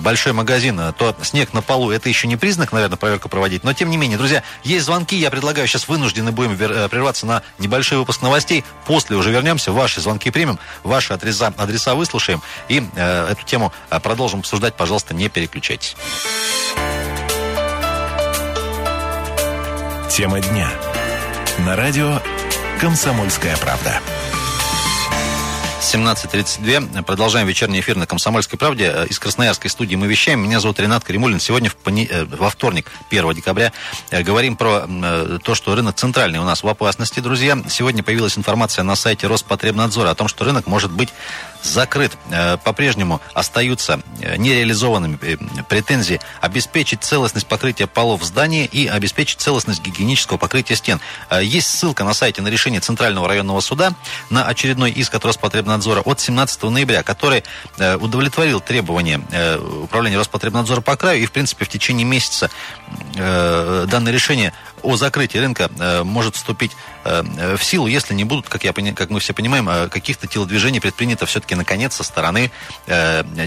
большой 0.00 0.32
магазин, 0.32 0.78
то 0.98 1.16
снег 1.22 1.54
на 1.54 1.62
полу, 1.62 1.90
это 1.90 2.08
еще 2.08 2.28
не 2.28 2.36
признак, 2.36 2.72
наверное, 2.72 2.98
проверку 2.98 3.28
проводить, 3.28 3.64
но 3.64 3.72
тем 3.72 3.88
не 3.88 3.96
менее, 3.96 4.18
друзья, 4.18 4.42
есть 4.62 4.84
звонки, 4.84 5.16
я 5.16 5.30
предлагаю, 5.30 5.66
сейчас 5.66 5.88
вынуждены 5.88 6.32
будем 6.32 6.56
прерваться 6.56 7.24
на 7.26 7.42
небольшой 7.58 7.98
выпуск 7.98 8.20
новостей, 8.22 8.64
После 8.90 9.14
уже 9.14 9.30
вернемся, 9.30 9.70
ваши 9.70 10.00
звонки 10.00 10.32
примем, 10.32 10.58
ваши 10.82 11.12
адреса, 11.12 11.54
адреса 11.56 11.94
выслушаем 11.94 12.42
и 12.66 12.82
э, 12.96 13.28
эту 13.30 13.44
тему 13.44 13.72
э, 13.88 14.00
продолжим 14.00 14.40
обсуждать. 14.40 14.74
Пожалуйста, 14.74 15.14
не 15.14 15.28
переключайтесь. 15.28 15.94
Тема 20.10 20.40
дня. 20.40 20.68
На 21.58 21.76
радио 21.76 22.20
«Комсомольская 22.80 23.56
правда». 23.58 24.00
17.32. 25.92 27.02
Продолжаем 27.02 27.48
вечерний 27.48 27.80
эфир 27.80 27.96
на 27.96 28.06
«Комсомольской 28.06 28.56
правде». 28.56 28.92
Э, 28.94 29.06
из 29.08 29.18
Красноярской 29.18 29.68
студии 29.68 29.96
мы 29.96 30.06
вещаем. 30.06 30.40
Меня 30.40 30.60
зовут 30.60 30.78
Ренат 30.78 31.02
Каримулин. 31.02 31.40
Сегодня 31.40 31.68
в 31.68 31.74
пони... 31.74 32.06
Э, 32.08 32.24
во 32.26 32.48
вторник, 32.48 32.92
1 33.10 33.34
декабря, 33.34 33.72
э, 34.10 34.22
говорим 34.22 34.56
про 34.56 34.86
то, 35.42 35.56
что 35.56 35.74
рынок 35.74 35.96
центральный 35.96 36.38
у 36.38 36.44
нас 36.44 36.62
в 36.62 36.68
опасности, 36.68 37.18
друзья. 37.18 37.58
Сегодня 37.68 38.04
появилась 38.04 38.38
информация 38.38 38.84
на 38.84 38.94
сайте 38.94 39.26
Роспотребнадзора 39.26 40.10
о 40.10 40.14
том, 40.14 40.28
что 40.28 40.44
рынок 40.44 40.68
может 40.68 40.92
быть 40.92 41.08
закрыт. 41.62 42.12
Э, 42.30 42.56
по-прежнему 42.56 43.20
остаются 43.34 44.00
э, 44.20 44.36
нереализованными 44.36 45.18
э, 45.22 45.36
претензии 45.68 46.20
обеспечить 46.40 47.02
целостность 47.02 47.46
покрытия 47.46 47.86
полов 47.86 48.22
в 48.22 48.24
здании 48.24 48.66
и 48.66 48.86
обеспечить 48.86 49.40
целостность 49.40 49.82
гигиенического 49.82 50.36
покрытия 50.36 50.76
стен. 50.76 51.00
Есть 51.40 51.70
ссылка 51.70 52.04
на 52.04 52.14
сайте 52.14 52.42
на 52.42 52.48
решение 52.48 52.80
Центрального 52.80 53.28
районного 53.28 53.60
суда 53.60 53.92
на 54.30 54.44
очередной 54.44 54.90
иск 54.90 55.14
от 55.14 55.24
Роспотребнадзора 55.24 56.00
от 56.00 56.20
17 56.20 56.62
ноября, 56.64 57.02
который 57.02 57.44
удовлетворил 57.78 58.60
требования 58.60 59.20
Управления 59.82 60.18
Роспотребнадзора 60.18 60.80
по 60.80 60.96
краю 60.96 61.22
и, 61.22 61.26
в 61.26 61.32
принципе, 61.32 61.64
в 61.64 61.68
течение 61.68 62.04
месяца 62.04 62.50
данное 63.14 64.12
решение 64.12 64.52
о 64.82 64.96
закрытии 64.96 65.38
рынка 65.38 65.70
э, 65.78 66.02
может 66.02 66.36
вступить 66.36 66.72
э, 67.04 67.56
в 67.56 67.62
силу, 67.62 67.86
если 67.86 68.14
не 68.14 68.24
будут, 68.24 68.48
как, 68.48 68.64
я, 68.64 68.72
как 68.72 69.10
мы 69.10 69.20
все 69.20 69.32
понимаем, 69.32 69.68
э, 69.68 69.88
каких-то 69.88 70.26
телодвижений 70.26 70.80
предпринято 70.80 71.26
все-таки 71.26 71.54
наконец 71.54 71.94
со 71.94 72.04
стороны 72.04 72.50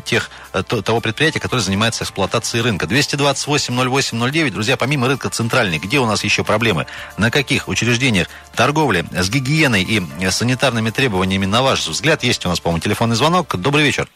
тех, 0.05 0.29
того 0.51 0.99
предприятия, 1.01 1.39
которое 1.39 1.61
занимается 1.61 2.03
эксплуатацией 2.03 2.63
рынка. 2.63 2.85
228-08-09, 2.85 4.51
друзья, 4.51 4.77
помимо 4.77 5.07
рынка 5.07 5.29
центральный, 5.29 5.79
где 5.79 5.99
у 5.99 6.05
нас 6.05 6.23
еще 6.23 6.43
проблемы? 6.43 6.87
На 7.17 7.31
каких 7.31 7.67
учреждениях 7.67 8.27
торговли 8.55 9.05
с 9.11 9.29
гигиеной 9.29 9.83
и 9.83 10.29
санитарными 10.29 10.89
требованиями, 10.89 11.45
на 11.45 11.61
ваш 11.61 11.87
взгляд, 11.87 12.23
есть 12.23 12.45
у 12.45 12.49
нас, 12.49 12.59
по-моему, 12.59 12.81
телефонный 12.81 13.15
звонок. 13.15 13.55
Добрый 13.55 13.83
вечер. 13.83 14.07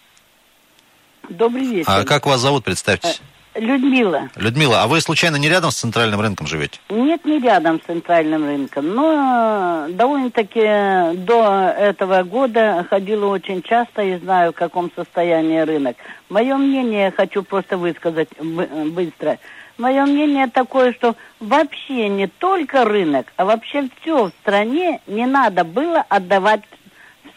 Добрый 1.30 1.66
вечер. 1.66 1.90
А 1.90 2.04
как 2.04 2.26
вас 2.26 2.42
зовут, 2.42 2.64
представьтесь? 2.64 3.22
Людмила. 3.58 4.30
Людмила, 4.36 4.84
а 4.84 4.88
вы 4.88 5.02
случайно 5.02 5.38
не 5.38 5.50
рядом 5.50 5.72
с 5.72 5.78
центральным 5.78 6.22
рынком 6.22 6.46
живете? 6.46 6.80
Нет, 6.90 7.26
не 7.26 7.40
рядом 7.40 7.82
с 7.82 7.86
центральным 7.86 8.46
рынком, 8.46 8.94
но 8.94 9.88
довольно-таки 9.90 11.18
до 11.26 11.74
этого 11.78 12.24
года 12.24 12.86
ходила 12.90 13.26
очень 13.26 13.64
часто 13.64 14.04
и 14.04 14.18
знаю, 14.20 14.52
в 14.52 14.56
каком 14.56 14.92
состоянии 14.96 15.60
рынок. 15.60 15.98
Мое 16.30 16.56
мнение 16.56 17.12
хочу 17.12 17.42
просто 17.42 17.78
высказать 17.78 18.30
быстро. 18.40 19.40
Мое 19.78 20.06
мнение 20.06 20.48
такое, 20.48 20.94
что 20.94 21.16
вообще 21.40 22.10
не 22.10 22.28
только 22.28 22.86
рынок, 22.86 23.28
а 23.38 23.46
вообще 23.46 23.90
все 24.02 24.26
в 24.26 24.32
стране 24.42 25.02
не 25.08 25.26
надо 25.26 25.64
было 25.64 26.04
отдавать 26.10 26.62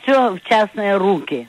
все 0.02 0.30
в 0.30 0.40
частные 0.48 0.96
руки. 0.96 1.48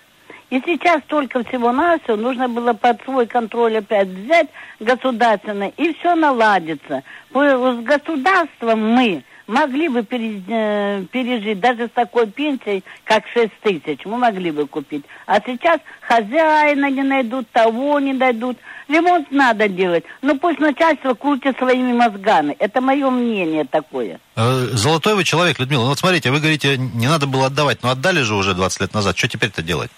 И 0.51 0.61
сейчас 0.65 1.01
только 1.07 1.45
всего-навсего 1.45 2.17
нужно 2.17 2.49
было 2.49 2.73
под 2.73 3.01
свой 3.03 3.25
контроль 3.25 3.77
опять 3.77 4.09
взять 4.09 4.49
государственное, 4.81 5.71
и 5.77 5.93
все 5.93 6.13
наладится. 6.13 7.03
С 7.33 7.83
государством 7.83 8.93
мы 8.93 9.23
могли 9.47 9.87
бы 9.87 10.05
э, 10.09 11.05
пережить 11.09 11.61
даже 11.61 11.87
с 11.87 11.91
такой 11.91 12.27
пенсией, 12.27 12.83
как 13.05 13.27
6 13.27 13.49
тысяч, 13.61 13.99
мы 14.03 14.17
могли 14.17 14.51
бы 14.51 14.67
купить. 14.67 15.05
А 15.25 15.39
сейчас 15.39 15.79
хозяина 16.01 16.89
не 16.89 17.03
найдут, 17.03 17.49
того 17.51 18.01
не 18.01 18.11
найдут. 18.11 18.57
Ремонт 18.89 19.31
надо 19.31 19.69
делать. 19.69 20.03
Но 20.21 20.35
пусть 20.35 20.59
начальство 20.59 21.13
крутит 21.13 21.57
своими 21.57 21.93
мозгами. 21.93 22.57
Это 22.59 22.81
мое 22.81 23.09
мнение 23.09 23.63
такое. 23.63 24.19
Э, 24.35 24.67
золотой 24.73 25.15
вы 25.15 25.23
человек, 25.23 25.59
Людмила. 25.59 25.83
Ну 25.83 25.89
вот 25.89 25.99
смотрите, 25.99 26.29
вы 26.29 26.39
говорите, 26.39 26.77
не 26.77 27.07
надо 27.07 27.25
было 27.25 27.45
отдавать. 27.45 27.83
Но 27.83 27.89
отдали 27.89 28.21
же 28.21 28.35
уже 28.35 28.53
20 28.53 28.81
лет 28.81 28.93
назад. 28.93 29.17
Что 29.17 29.29
теперь-то 29.29 29.61
делать? 29.61 29.91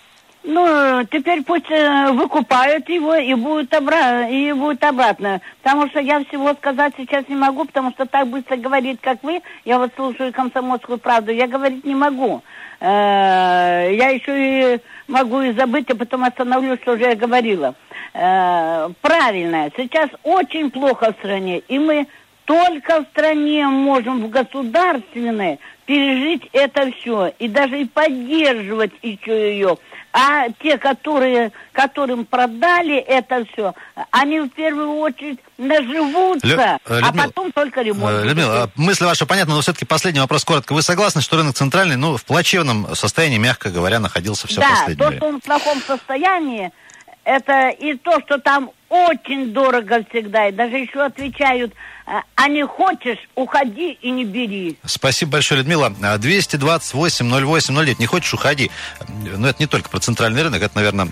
Ну, 0.43 1.05
теперь 1.09 1.41
пусть 1.43 1.71
э, 1.71 2.11
выкупают 2.11 2.89
его 2.89 3.15
и 3.15 3.33
будет, 3.33 3.73
обра... 3.73 4.27
и 4.27 4.51
будет 4.51 4.83
обратно. 4.83 5.39
Потому 5.61 5.87
что 5.87 6.01
я 6.01 6.21
всего 6.25 6.53
сказать 6.53 6.93
сейчас 6.97 7.29
не 7.29 7.35
могу, 7.35 7.63
потому 7.63 7.91
что 7.91 8.05
так 8.05 8.27
быстро 8.27 8.57
говорить, 8.57 8.99
как 9.01 9.23
вы, 9.23 9.41
я 9.63 9.79
вот 9.79 9.91
слушаю 9.95 10.33
комсомольскую 10.33 10.97
правду, 10.97 11.31
я 11.31 11.47
говорить 11.47 11.85
не 11.85 11.95
могу. 11.95 12.41
Э, 12.81 13.87
я 13.93 14.09
еще 14.09 14.75
и 14.75 14.79
могу 15.07 15.41
и 15.41 15.53
забыть, 15.53 15.89
а 15.89 15.95
потом 15.95 16.25
остановлюсь, 16.25 16.81
что 16.81 16.93
уже 16.93 17.05
я 17.05 17.15
говорила. 17.15 17.75
Э, 18.13 18.89
правильно, 19.01 19.71
сейчас 19.77 20.09
очень 20.23 20.71
плохо 20.71 21.13
в 21.13 21.19
стране, 21.19 21.59
и 21.59 21.79
мы 21.79 22.05
только 22.43 23.01
в 23.01 23.07
стране 23.11 23.65
можем 23.67 24.23
в 24.23 24.29
государственной 24.29 25.59
пережить 25.85 26.49
это 26.51 26.91
все 26.91 27.33
и 27.39 27.47
даже 27.47 27.81
и 27.81 27.85
поддерживать 27.85 28.91
еще 29.01 29.53
ее. 29.53 29.77
А 30.15 30.47
те, 30.61 30.77
которые, 30.77 31.51
которым 31.71 32.25
продали 32.25 32.97
это 32.97 33.45
все, 33.51 33.73
они 34.11 34.41
в 34.41 34.49
первую 34.49 34.97
очередь 34.97 35.39
наживутся, 35.57 36.45
Лю... 36.45 36.59
Э, 36.59 36.77
а 36.85 36.93
Людмила, 36.93 37.09
а 37.09 37.27
потом 37.27 37.51
только 37.51 37.81
ремонт. 37.81 38.17
Э, 38.17 38.23
Людмила, 38.23 38.69
мысль 38.75 39.05
ваша 39.05 39.25
понятна, 39.25 39.55
но 39.55 39.61
все-таки 39.61 39.85
последний 39.85 40.19
вопрос 40.19 40.45
коротко. 40.45 40.73
Вы 40.73 40.83
согласны, 40.83 41.21
что 41.21 41.37
рынок 41.37 41.55
центральный, 41.55 41.95
ну, 41.95 42.15
в 42.15 42.25
плачевном 42.25 42.95
состоянии, 42.95 43.39
мягко 43.39 43.71
говоря, 43.71 43.99
находился 43.99 44.45
все 44.47 44.61
да, 44.61 44.69
последнее 44.69 44.97
Да, 44.97 45.09
то, 45.09 45.17
что 45.17 45.25
он 45.25 45.41
в 45.41 45.43
плохом 45.43 45.81
состоянии, 45.81 46.71
это 47.23 47.69
и 47.69 47.95
то, 47.95 48.19
что 48.21 48.39
там 48.39 48.71
очень 48.89 49.53
дорого 49.53 50.03
всегда, 50.09 50.49
и 50.49 50.51
даже 50.51 50.77
еще 50.77 51.03
отвечают, 51.03 51.73
«А, 52.05 52.23
а 52.35 52.47
не 52.47 52.65
хочешь, 52.65 53.17
уходи 53.33 53.97
и 54.01 54.11
не 54.11 54.25
бери. 54.25 54.77
Спасибо 54.85 55.33
большое, 55.33 55.61
Людмила. 55.61 55.89
228-08-09, 55.89 57.95
не 57.97 58.05
хочешь, 58.05 58.33
уходи. 58.33 58.69
Но 59.37 59.47
это 59.47 59.59
не 59.59 59.67
только 59.67 59.89
про 59.89 59.99
центральный 59.99 60.43
рынок, 60.43 60.61
это, 60.61 60.75
наверное, 60.75 61.07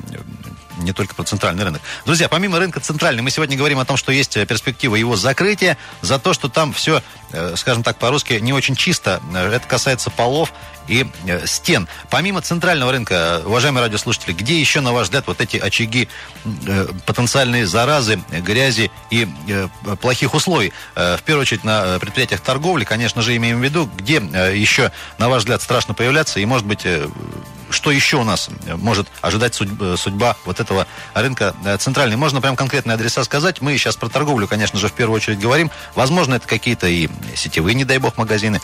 не 0.78 0.94
только 0.94 1.16
про 1.16 1.24
центральный 1.24 1.64
рынок. 1.64 1.82
Друзья, 2.06 2.30
помимо 2.30 2.60
рынка 2.60 2.80
центральный, 2.80 3.22
мы 3.22 3.32
сегодня 3.32 3.58
говорим 3.58 3.80
о 3.80 3.86
том, 3.86 3.98
что 3.98 4.12
есть 4.12 4.34
перспектива 4.48 4.96
его 4.96 5.16
закрытия, 5.16 5.78
за 6.02 6.20
то, 6.20 6.34
что 6.34 6.50
там 6.50 6.74
все, 6.74 7.02
э, 7.32 7.56
скажем 7.58 7.84
так, 7.84 7.98
по-русски 7.98 8.34
не 8.34 8.54
очень 8.54 8.76
чисто. 8.76 9.22
Это 9.34 9.68
касается 9.68 10.10
полов 10.10 10.54
и 10.88 11.06
э, 11.26 11.46
стен. 11.46 11.88
Помимо 12.10 12.42
центрального 12.42 12.92
рынка, 12.92 13.42
уважаемые 13.46 13.84
радиослушатели, 13.84 14.34
где 14.34 14.60
еще, 14.60 14.82
на 14.82 14.94
ваш 14.94 15.06
взгляд, 15.06 15.28
вот 15.28 15.42
эти 15.42 15.58
очаги 15.58 16.08
э, 16.46 16.88
потенциальные 17.06 17.66
заразы, 17.66 18.22
грязи 18.30 18.92
и 19.10 19.28
плохих 20.02 20.34
условий? 20.34 20.74
В 20.96 21.20
первую 21.26 21.44
очередь 21.44 21.64
на 21.64 22.00
предприятиях 22.00 22.42
торговли, 22.42 22.84
конечно 22.84 23.22
же, 23.22 23.36
имеем 23.36 23.60
в 23.60 23.64
виду, 23.64 23.90
где 23.98 24.16
еще, 24.54 24.92
на 25.18 25.30
ваш 25.30 25.40
взгляд, 25.40 25.62
страшно 25.62 25.94
появляться 25.94 26.40
и, 26.40 26.46
может 26.46 26.66
быть, 26.66 26.86
что 27.72 27.92
еще 27.92 28.18
у 28.18 28.24
нас 28.24 28.50
может 28.78 29.08
ожидать 29.22 29.56
судьба, 29.56 29.98
судьба 29.98 30.36
вот 30.46 30.60
этого 30.60 30.88
рынка 31.14 31.56
центральный? 31.80 32.16
Можно 32.18 32.42
прям 32.42 32.56
конкретные 32.56 32.96
адреса 32.96 33.24
сказать? 33.24 33.62
Мы 33.62 33.78
сейчас 33.78 33.96
про 33.96 34.10
торговлю, 34.10 34.48
конечно 34.48 34.80
же, 34.80 34.88
в 34.88 34.94
первую 34.94 35.16
очередь 35.18 35.40
говорим. 35.40 35.72
Возможно, 35.96 36.36
это 36.36 36.48
какие-то 36.48 36.88
и 36.88 37.10
сетевые, 37.36 37.74
не 37.74 37.86
дай 37.86 37.98
бог, 37.98 38.18
магазины, 38.18 38.62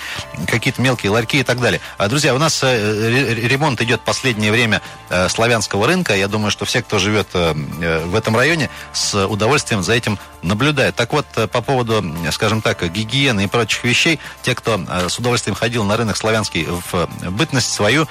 какие-то 0.48 0.82
мелкие 0.82 1.12
ларьки 1.12 1.40
и 1.40 1.44
так 1.44 1.60
далее. 1.60 1.82
Друзья, 2.08 2.36
у 2.36 2.38
нас 2.38 2.62
ремонт 2.64 3.82
идет 3.82 4.02
последнее 4.02 4.52
время 4.52 4.82
славянского 5.30 5.88
рынка. 5.88 6.16
Я 6.16 6.28
думаю, 6.28 6.52
что 6.52 6.66
все, 6.66 6.82
кто 6.82 7.00
живет 7.00 7.28
в 7.34 8.16
этом 8.16 8.36
районе, 8.36 8.70
с 8.94 9.26
удовольствием 9.26 9.84
за 9.84 9.94
этим 9.94 10.20
наблюдает. 10.42 10.96
Так 10.96 11.14
вот, 11.14 11.26
по 11.52 11.62
поводу, 11.62 12.04
скажем 12.32 12.62
так, 12.62 12.84
гигиены 12.92 13.46
и 13.46 13.48
прочих 13.48 13.84
вещей, 13.84 14.20
те, 14.44 14.56
кто 14.56 14.80
с 15.08 15.18
удовольствием 15.18 15.56
ходил 15.56 15.84
на 15.84 15.98
рынок 15.98 16.18
славянский 16.18 16.66
в 16.66 17.10
бытность 17.32 17.72
свою, 17.72 18.08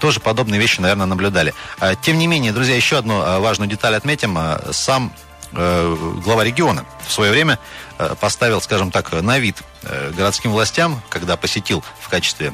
тоже 0.00 0.20
подобные 0.24 0.60
вещи, 0.60 0.80
наверное, 0.80 1.06
наблюдали. 1.06 1.54
А, 1.78 1.94
тем 1.94 2.18
не 2.18 2.26
менее, 2.26 2.52
друзья, 2.52 2.74
еще 2.74 2.98
одну 2.98 3.20
а, 3.20 3.38
важную 3.38 3.70
деталь 3.70 3.94
отметим. 3.94 4.36
А, 4.36 4.70
сам 4.72 5.12
э, 5.52 5.96
глава 6.24 6.42
региона 6.42 6.84
в 7.06 7.12
свое 7.12 7.30
время 7.30 7.58
э, 7.98 8.14
поставил, 8.18 8.60
скажем 8.60 8.90
так, 8.90 9.12
на 9.12 9.38
вид 9.38 9.62
э, 9.82 10.12
городским 10.16 10.50
властям, 10.50 11.00
когда 11.08 11.36
посетил 11.36 11.84
в 12.00 12.08
качестве 12.08 12.52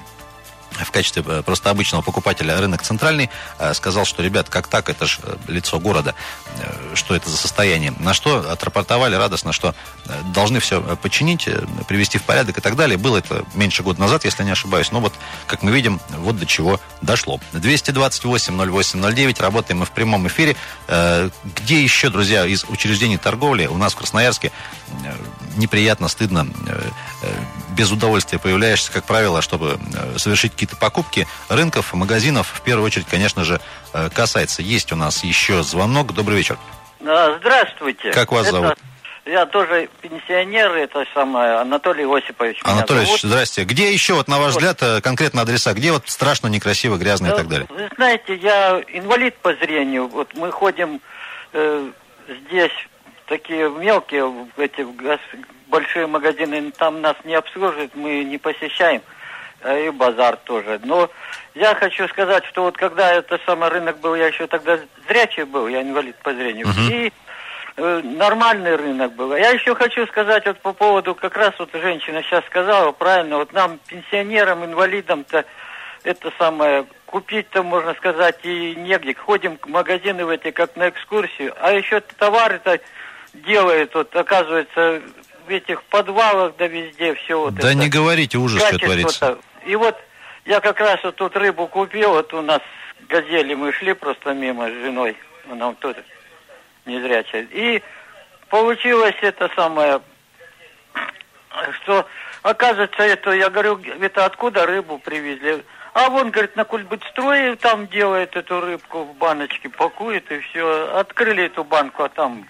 в 0.84 0.90
качестве 0.90 1.22
э, 1.26 1.42
просто 1.44 1.70
обычного 1.70 2.02
покупателя 2.02 2.58
рынок 2.58 2.82
центральный, 2.82 3.30
э, 3.58 3.74
сказал, 3.74 4.04
что, 4.04 4.22
ребят, 4.22 4.48
как 4.48 4.66
так, 4.68 4.88
это 4.88 5.06
же 5.06 5.18
э, 5.22 5.36
лицо 5.48 5.78
города, 5.78 6.14
что 6.94 7.14
это 7.14 7.30
за 7.30 7.36
состояние. 7.36 7.94
На 7.98 8.14
что 8.14 8.50
отрапортовали 8.50 9.14
радостно, 9.14 9.52
что 9.52 9.74
должны 10.34 10.60
все 10.60 10.80
починить, 10.96 11.48
привести 11.86 12.18
в 12.18 12.22
порядок 12.22 12.58
и 12.58 12.60
так 12.60 12.76
далее. 12.76 12.98
Было 12.98 13.18
это 13.18 13.44
меньше 13.54 13.82
года 13.82 14.00
назад, 14.00 14.24
если 14.24 14.42
не 14.44 14.50
ошибаюсь. 14.50 14.90
Но 14.92 15.00
вот, 15.00 15.14
как 15.46 15.62
мы 15.62 15.70
видим, 15.70 16.00
вот 16.10 16.38
до 16.38 16.46
чего 16.46 16.80
дошло. 17.02 17.40
228-08-09, 17.52 19.40
работаем 19.40 19.80
мы 19.80 19.86
в 19.86 19.90
прямом 19.92 20.26
эфире. 20.28 20.56
Где 20.88 21.82
еще, 21.82 22.10
друзья, 22.10 22.44
из 22.46 22.64
учреждений 22.64 23.16
торговли 23.16 23.66
у 23.66 23.76
нас 23.76 23.94
в 23.94 23.96
Красноярске 23.96 24.52
неприятно, 25.56 26.08
стыдно, 26.08 26.46
без 27.76 27.90
удовольствия 27.90 28.38
появляешься, 28.38 28.92
как 28.92 29.04
правило, 29.04 29.42
чтобы 29.42 29.78
совершить 30.16 30.52
какие-то 30.52 30.76
покупки 30.76 31.26
рынков, 31.48 31.92
магазинов, 31.94 32.48
в 32.48 32.60
первую 32.62 32.86
очередь, 32.86 33.06
конечно 33.06 33.44
же, 33.44 33.60
э, 33.92 34.08
касается. 34.14 34.62
Есть 34.62 34.92
у 34.92 34.96
нас 34.96 35.24
еще 35.24 35.62
звонок. 35.62 36.12
Добрый 36.14 36.36
вечер. 36.38 36.58
Здравствуйте. 37.00 38.12
Как 38.12 38.32
вас 38.32 38.46
это... 38.46 38.52
зовут? 38.52 38.78
Я 39.26 39.46
тоже 39.46 39.88
пенсионер, 40.00 40.72
это 40.72 41.04
самое, 41.14 41.58
Анатолий 41.58 42.04
Осипович. 42.04 42.58
Анатолий 42.64 43.02
Осипович, 43.02 43.22
здрасте. 43.22 43.64
Где 43.64 43.92
еще, 43.92 44.14
вот, 44.14 44.28
на 44.28 44.38
ваш 44.38 44.54
вот. 44.54 44.62
взгляд, 44.62 44.82
э, 44.82 45.00
конкретно 45.02 45.42
адреса? 45.42 45.72
Где 45.74 45.92
вот 45.92 46.08
страшно, 46.08 46.48
некрасиво, 46.48 46.96
грязно 46.96 47.28
и 47.28 47.30
так 47.36 47.46
далее? 47.46 47.68
Вы 47.70 47.88
знаете, 47.94 48.34
я 48.36 48.82
инвалид 48.88 49.36
по 49.36 49.54
зрению. 49.54 50.08
Вот 50.08 50.34
мы 50.34 50.50
ходим 50.50 51.00
э, 51.52 51.90
здесь, 52.48 52.72
такие 53.30 53.70
мелкие, 53.70 54.28
эти 54.56 54.84
большие 55.68 56.08
магазины, 56.08 56.72
там 56.72 57.00
нас 57.00 57.14
не 57.24 57.34
обслуживают, 57.34 57.94
мы 57.94 58.24
не 58.24 58.38
посещаем. 58.38 59.02
А 59.62 59.78
и 59.78 59.90
базар 59.90 60.36
тоже. 60.36 60.80
Но 60.82 61.08
я 61.54 61.74
хочу 61.76 62.08
сказать, 62.08 62.44
что 62.46 62.64
вот 62.64 62.76
когда 62.76 63.12
это 63.12 63.38
самый 63.46 63.68
рынок 63.68 63.98
был, 64.00 64.16
я 64.16 64.26
еще 64.26 64.46
тогда 64.48 64.80
зрячий 65.06 65.44
был, 65.44 65.68
я 65.68 65.82
инвалид 65.82 66.16
по 66.16 66.32
зрению, 66.34 66.66
uh-huh. 66.66 66.90
и 66.90 67.12
э, 67.76 68.00
нормальный 68.02 68.74
рынок 68.74 69.12
был. 69.12 69.36
Я 69.36 69.50
еще 69.50 69.74
хочу 69.76 70.06
сказать 70.06 70.46
вот 70.46 70.58
по 70.60 70.72
поводу, 70.72 71.14
как 71.14 71.36
раз 71.36 71.52
вот 71.58 71.70
женщина 71.72 72.22
сейчас 72.22 72.44
сказала 72.46 72.90
правильно, 72.90 73.36
вот 73.36 73.52
нам, 73.52 73.78
пенсионерам, 73.86 74.64
инвалидам-то, 74.64 75.44
это 76.02 76.32
самое, 76.38 76.86
купить-то, 77.06 77.62
можно 77.62 77.94
сказать, 77.94 78.38
и 78.42 78.74
негде. 78.74 79.14
Ходим 79.14 79.58
в 79.58 79.68
магазины 79.68 80.24
в 80.24 80.30
эти, 80.30 80.50
как 80.50 80.74
на 80.74 80.88
экскурсию, 80.88 81.54
а 81.60 81.72
еще 81.72 82.00
товары-то 82.00 82.80
делают, 83.32 83.94
вот, 83.94 84.14
оказывается, 84.14 85.02
в 85.46 85.50
этих 85.50 85.82
подвалах, 85.84 86.54
да 86.58 86.66
везде 86.66 87.14
все 87.14 87.38
вот 87.38 87.54
Да 87.54 87.70
это. 87.70 87.78
не 87.78 87.88
говорите, 87.88 88.38
ужас, 88.38 88.62
что 88.62 88.78
творится. 88.78 89.38
И 89.66 89.76
вот 89.76 89.96
я 90.44 90.60
как 90.60 90.80
раз 90.80 91.00
вот 91.02 91.16
тут 91.16 91.36
рыбу 91.36 91.66
купил, 91.66 92.10
вот 92.10 92.32
у 92.34 92.42
нас 92.42 92.60
газели 93.08 93.54
мы 93.54 93.72
шли 93.72 93.92
просто 93.92 94.32
мимо 94.32 94.68
с 94.68 94.72
женой, 94.72 95.16
вот 95.46 95.78
тут 95.80 95.96
незрячая. 96.86 97.46
И 97.50 97.82
получилось 98.48 99.16
это 99.22 99.50
самое, 99.54 100.00
что 101.82 102.06
оказывается 102.42 103.02
это, 103.02 103.32
я 103.32 103.50
говорю, 103.50 103.80
это 104.00 104.24
откуда 104.24 104.66
рыбу 104.66 104.98
привезли? 104.98 105.62
А 105.92 106.08
вон, 106.08 106.30
говорит, 106.30 106.54
на 106.54 106.64
Кульбытстрое 106.64 107.56
там 107.56 107.88
делает 107.88 108.36
эту 108.36 108.60
рыбку 108.60 109.02
в 109.02 109.14
баночке, 109.16 109.68
пакует 109.68 110.30
и 110.30 110.38
все. 110.38 110.96
Открыли 110.96 111.44
эту 111.44 111.64
банку, 111.64 112.04
а 112.04 112.08
там 112.08 112.46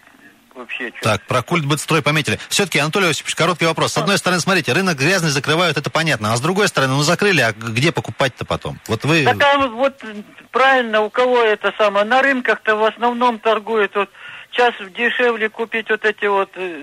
вообще. 0.60 0.92
Что 0.96 1.10
так, 1.10 1.26
про 1.26 1.42
культ 1.42 1.64
бытстрой 1.64 2.02
пометили. 2.02 2.38
Все-таки, 2.48 2.78
Анатолий 2.78 3.08
Осипович, 3.08 3.34
короткий 3.34 3.66
вопрос. 3.66 3.92
С 3.92 3.98
одной 3.98 4.18
стороны, 4.18 4.40
смотрите, 4.40 4.72
рынок 4.72 4.96
грязный 4.96 5.30
закрывают, 5.30 5.76
это 5.76 5.90
понятно. 5.90 6.32
А 6.32 6.36
с 6.36 6.40
другой 6.40 6.68
стороны, 6.68 6.94
ну 6.94 7.02
закрыли, 7.02 7.40
а 7.40 7.52
где 7.52 7.92
покупать-то 7.92 8.44
потом? 8.44 8.78
Вот 8.86 9.04
вы... 9.04 9.24
Да 9.24 9.34
там 9.34 9.74
вот 9.76 10.02
правильно, 10.50 11.02
у 11.02 11.10
кого 11.10 11.42
это 11.42 11.72
самое, 11.76 12.04
на 12.04 12.22
рынках-то 12.22 12.76
в 12.76 12.84
основном 12.84 13.38
торгуют 13.38 13.94
вот 13.94 14.10
сейчас 14.52 14.74
дешевле 14.96 15.48
купить 15.48 15.90
вот 15.90 16.04
эти 16.04 16.26
вот 16.26 16.50
э, 16.54 16.82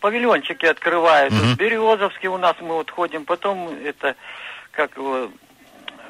павильончики 0.00 0.66
открывают. 0.66 1.32
Угу. 1.32 1.42
Вот 1.42 1.56
Березовский 1.56 2.28
у 2.28 2.38
нас 2.38 2.56
мы 2.60 2.74
вот 2.74 2.90
ходим, 2.90 3.24
потом 3.24 3.74
это 3.84 4.14
как 4.72 4.96
его 4.96 5.30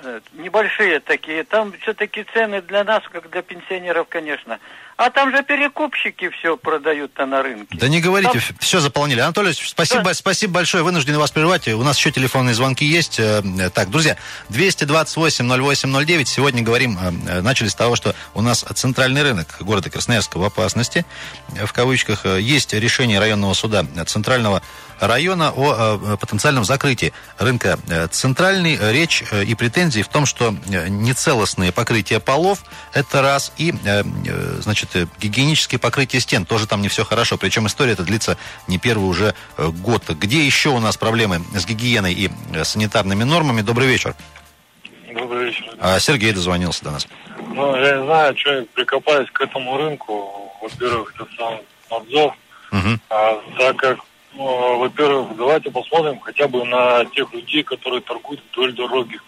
э, 0.03 0.21
небольшие 0.35 1.01
такие. 1.01 1.45
Там 1.45 1.73
все-таки 1.81 2.25
цены 2.33 2.63
для 2.63 2.85
нас, 2.85 3.03
как 3.13 3.31
для 3.31 3.43
пенсионеров, 3.43 4.09
конечно, 4.09 4.59
а 4.97 5.11
там 5.11 5.31
же 5.31 5.43
перекупщики 5.43 6.31
все 6.31 6.57
продают-то 6.57 7.27
на 7.27 7.43
рынке. 7.43 7.77
Да 7.77 7.89
не 7.89 8.01
говорите, 8.01 8.33
там... 8.33 8.59
все 8.61 8.81
заполнили. 8.81 9.21
Анатолий, 9.21 9.53
спасибо, 9.53 10.05
да. 10.05 10.15
спасибо 10.15 10.55
большое. 10.55 10.83
Вынуждены 10.83 11.19
вас 11.19 11.31
прервать. 11.31 11.69
У 11.69 11.83
нас 11.83 11.99
еще 11.99 12.11
телефонные 12.11 12.55
звонки 12.55 12.85
есть. 12.85 13.19
Э, 13.19 13.43
так, 13.75 13.91
друзья, 13.91 14.17
228-08-09. 14.51 16.25
Сегодня 16.25 16.63
говорим, 16.63 16.99
э, 16.99 17.41
начали 17.43 17.69
с 17.69 17.75
того, 17.75 17.95
что 17.97 18.15
у 18.35 18.41
нас 18.41 18.65
центральный 18.75 19.23
рынок 19.23 19.57
города 19.61 19.91
Красноярска 19.91 20.39
в 20.39 20.45
опасности. 20.45 21.05
В 21.49 21.73
кавычках 21.73 22.25
есть 22.25 22.73
решение 22.73 23.19
районного 23.19 23.53
суда 23.55 23.85
центрального 24.07 24.63
района 25.01 25.53
о 25.55 25.99
э, 26.01 26.17
потенциальном 26.17 26.65
закрытии 26.65 27.13
рынка 27.39 27.79
э, 27.89 28.09
центральный. 28.09 28.79
Речь 28.93 29.25
э, 29.31 29.45
и 29.45 29.55
претензии 29.55 30.03
в 30.03 30.09
том, 30.09 30.27
что 30.27 30.55
нецелостные 30.89 31.73
покрытия 31.73 32.21
полов– 32.21 32.61
это 32.93 33.23
раз, 33.23 33.53
и, 33.57 33.75
значит, 34.61 34.86
гигиенические 35.19 35.79
покрытия 35.79 36.21
стен 36.21 36.45
тоже 36.45 36.67
там 36.67 36.83
не 36.83 36.89
все 36.89 37.05
хорошо. 37.05 37.37
Причем 37.37 37.67
история 37.67 37.93
эта 37.93 38.05
длится 38.05 38.37
не 38.69 38.79
первый 38.79 39.09
уже 39.09 39.35
год. 39.57 40.09
Где 40.09 40.45
еще 40.45 40.71
у 40.71 40.79
нас 40.79 40.97
проблемы 40.97 41.43
с 41.55 41.67
гигиеной 41.67 42.15
и 42.15 42.31
санитарными 42.63 43.25
нормами? 43.25 43.63
Добрый 43.63 43.89
вечер. 43.89 44.15
Добрый 45.13 45.47
вечер. 45.47 45.65
А 45.81 45.99
Сергей 45.99 46.33
дозвонился 46.33 46.85
до 46.85 46.93
нас. 46.93 47.09
Ну, 47.49 47.77
я 47.77 47.97
не 47.97 48.05
знаю, 48.05 48.37
что 48.37 48.67
прикопались 48.75 49.31
к 49.31 49.41
этому 49.41 49.77
рынку. 49.79 50.53
Во-первых, 50.61 51.15
это 51.15 51.27
сам 51.37 51.61
надзор. 51.91 52.35
Угу. 52.73 52.99
А, 53.11 53.41
так 53.59 53.77
как 53.77 53.99
ну, 54.35 54.79
во-первых, 54.79 55.35
давайте 55.37 55.71
посмотрим 55.71 56.21
хотя 56.21 56.47
бы 56.47 56.65
на 56.65 57.05
тех 57.07 57.33
людей, 57.33 57.63
которые 57.63 58.03
торгуют 58.03 58.43
вдоль 58.53 58.75
дороги. 58.75 59.19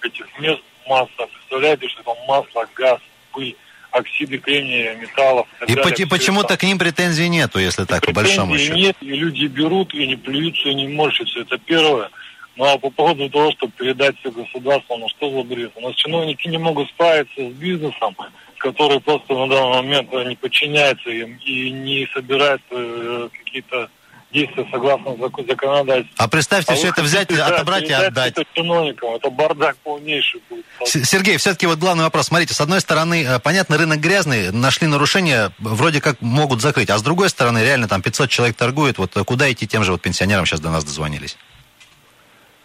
Этих 0.00 0.26
мест 0.38 0.62
масса. 0.86 1.28
Представляете, 1.32 1.88
что 1.88 2.02
там 2.02 2.16
масло, 2.26 2.66
газ, 2.74 3.00
пыль, 3.32 3.56
оксиды 3.94 4.38
кремния, 4.38 4.96
металлов. 4.96 5.46
И, 5.66 5.72
и 5.72 5.74
далее, 5.76 6.06
почему-то 6.06 6.56
к 6.56 6.62
ним 6.62 6.78
претензий 6.78 7.28
нету, 7.28 7.58
если 7.58 7.84
так, 7.84 8.04
по 8.04 8.12
большому 8.12 8.58
счету. 8.58 8.74
нет, 8.74 8.96
и 9.00 9.06
люди 9.06 9.46
берут, 9.46 9.94
и 9.94 10.06
не 10.06 10.16
плюются, 10.16 10.68
и 10.68 10.74
не 10.74 10.88
морщатся. 10.88 11.40
Это 11.40 11.58
первое. 11.58 12.10
Ну 12.56 12.64
а 12.64 12.78
по 12.78 12.90
поводу 12.90 13.28
того, 13.30 13.52
чтобы 13.52 13.72
передать 13.72 14.16
все 14.18 14.30
государству, 14.30 14.96
ну 14.96 15.08
что 15.08 15.30
за 15.30 15.42
бред? 15.42 15.72
У 15.76 15.80
нас 15.80 15.94
чиновники 15.94 16.46
не 16.48 16.58
могут 16.58 16.88
справиться 16.90 17.50
с 17.50 17.52
бизнесом, 17.52 18.16
который 18.58 19.00
просто 19.00 19.34
на 19.34 19.48
данный 19.48 19.76
момент 19.76 20.12
не 20.12 20.36
подчиняется 20.36 21.10
им 21.10 21.38
и 21.44 21.70
не 21.70 22.08
собирает 22.12 22.62
э, 22.70 23.28
какие-то 23.32 23.90
действия 24.34 24.66
согласно 24.70 25.16
законодательству. 25.16 26.14
А 26.18 26.28
представьте, 26.28 26.72
а 26.72 26.76
все 26.76 26.88
это 26.88 27.02
взять, 27.02 27.30
отобрать 27.30 27.88
и 27.88 27.92
отдать. 27.92 28.32
Это 28.32 28.44
чиновникам, 28.52 29.14
это 29.14 29.30
бардак 29.30 29.76
полнейший 29.78 30.42
будет. 30.50 30.64
Сергей, 30.84 31.36
все-таки 31.38 31.66
вот 31.66 31.78
главный 31.78 32.04
вопрос. 32.04 32.26
Смотрите, 32.26 32.52
с 32.52 32.60
одной 32.60 32.80
стороны, 32.80 33.24
э, 33.24 33.38
понятно, 33.38 33.78
рынок 33.78 34.00
грязный, 34.00 34.50
нашли 34.50 34.88
нарушения, 34.88 35.52
вроде 35.58 36.00
как 36.00 36.20
могут 36.20 36.60
закрыть. 36.60 36.90
А 36.90 36.98
с 36.98 37.02
другой 37.02 37.30
стороны, 37.30 37.60
реально 37.60 37.88
там 37.88 38.02
500 38.02 38.28
человек 38.28 38.56
торгуют. 38.56 38.98
Вот 38.98 39.12
куда 39.26 39.50
идти 39.50 39.66
тем 39.66 39.84
же 39.84 39.92
вот 39.92 40.02
пенсионерам 40.02 40.44
сейчас 40.44 40.60
до 40.60 40.70
нас 40.70 40.84
дозвонились? 40.84 41.38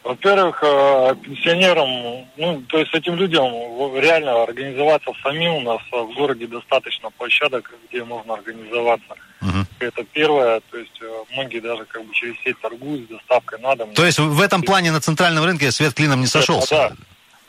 Во-первых, 0.03 0.63
э, 0.63 1.15
пенсионерам, 1.21 2.25
ну, 2.37 2.63
то 2.67 2.79
есть 2.79 2.93
этим 2.93 3.15
людям 3.15 3.51
реально 3.95 4.43
организоваться 4.43 5.11
самим. 5.21 5.55
У 5.55 5.61
нас 5.61 5.81
в 5.91 6.13
городе 6.15 6.47
достаточно 6.47 7.09
площадок, 7.11 7.73
где 7.89 8.03
можно 8.03 8.35
организоваться. 8.35 9.15
Угу. 9.41 9.65
Это 9.79 10.03
первое, 10.05 10.61
то 10.71 10.77
есть 10.77 10.99
э, 11.01 11.23
многие 11.33 11.59
даже 11.59 11.85
как 11.85 12.03
бы 12.05 12.13
через 12.13 12.35
сеть 12.43 12.59
торгуют 12.61 13.05
с 13.05 13.13
доставкой 13.13 13.59
на 13.59 13.75
дом. 13.75 13.93
То 13.93 14.05
есть 14.05 14.19
в 14.19 14.41
этом 14.41 14.63
плане 14.63 14.91
на 14.91 15.01
центральном 15.01 15.43
рынке 15.43 15.71
свет 15.71 15.93
клином 15.93 16.21
не 16.21 16.27
сошелся? 16.27 16.75
Да. 16.75 16.91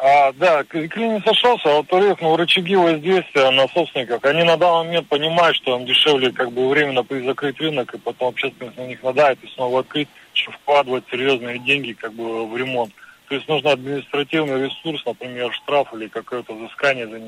А, 0.03 0.33
да, 0.33 0.65
клин 0.65 1.15
не 1.15 1.21
сошелся, 1.21 1.69
а 1.69 1.77
во-вторых, 1.77 2.19
ну, 2.23 2.35
рычаги 2.35 2.75
воздействия 2.75 3.51
на 3.51 3.69
собственников, 3.69 4.25
они 4.25 4.45
на 4.45 4.57
данный 4.57 4.87
момент 4.87 5.09
понимают, 5.09 5.57
что 5.57 5.77
им 5.79 5.85
дешевле 5.85 6.33
как 6.33 6.53
бы 6.53 6.71
временно 6.71 7.05
закрыть 7.27 7.61
рынок, 7.61 7.95
и 7.95 7.99
потом 7.99 8.29
общественность 8.29 8.79
на 8.79 8.87
них 8.87 9.03
надает 9.03 9.39
и 9.45 9.49
снова 9.49 9.81
открыть, 9.81 10.09
вкладывать 10.47 11.05
серьезные 11.11 11.59
деньги 11.59 11.93
как 11.93 12.13
бы 12.13 12.47
в 12.49 12.57
ремонт. 12.57 12.93
То 13.29 13.37
есть 13.37 13.49
нужно 13.49 13.73
административный 13.73 14.67
ресурс, 14.67 15.05
например, 15.07 15.53
штраф 15.53 15.93
или 15.95 16.09
какое-то 16.09 16.55
взыскание 16.55 17.07
за 17.07 17.21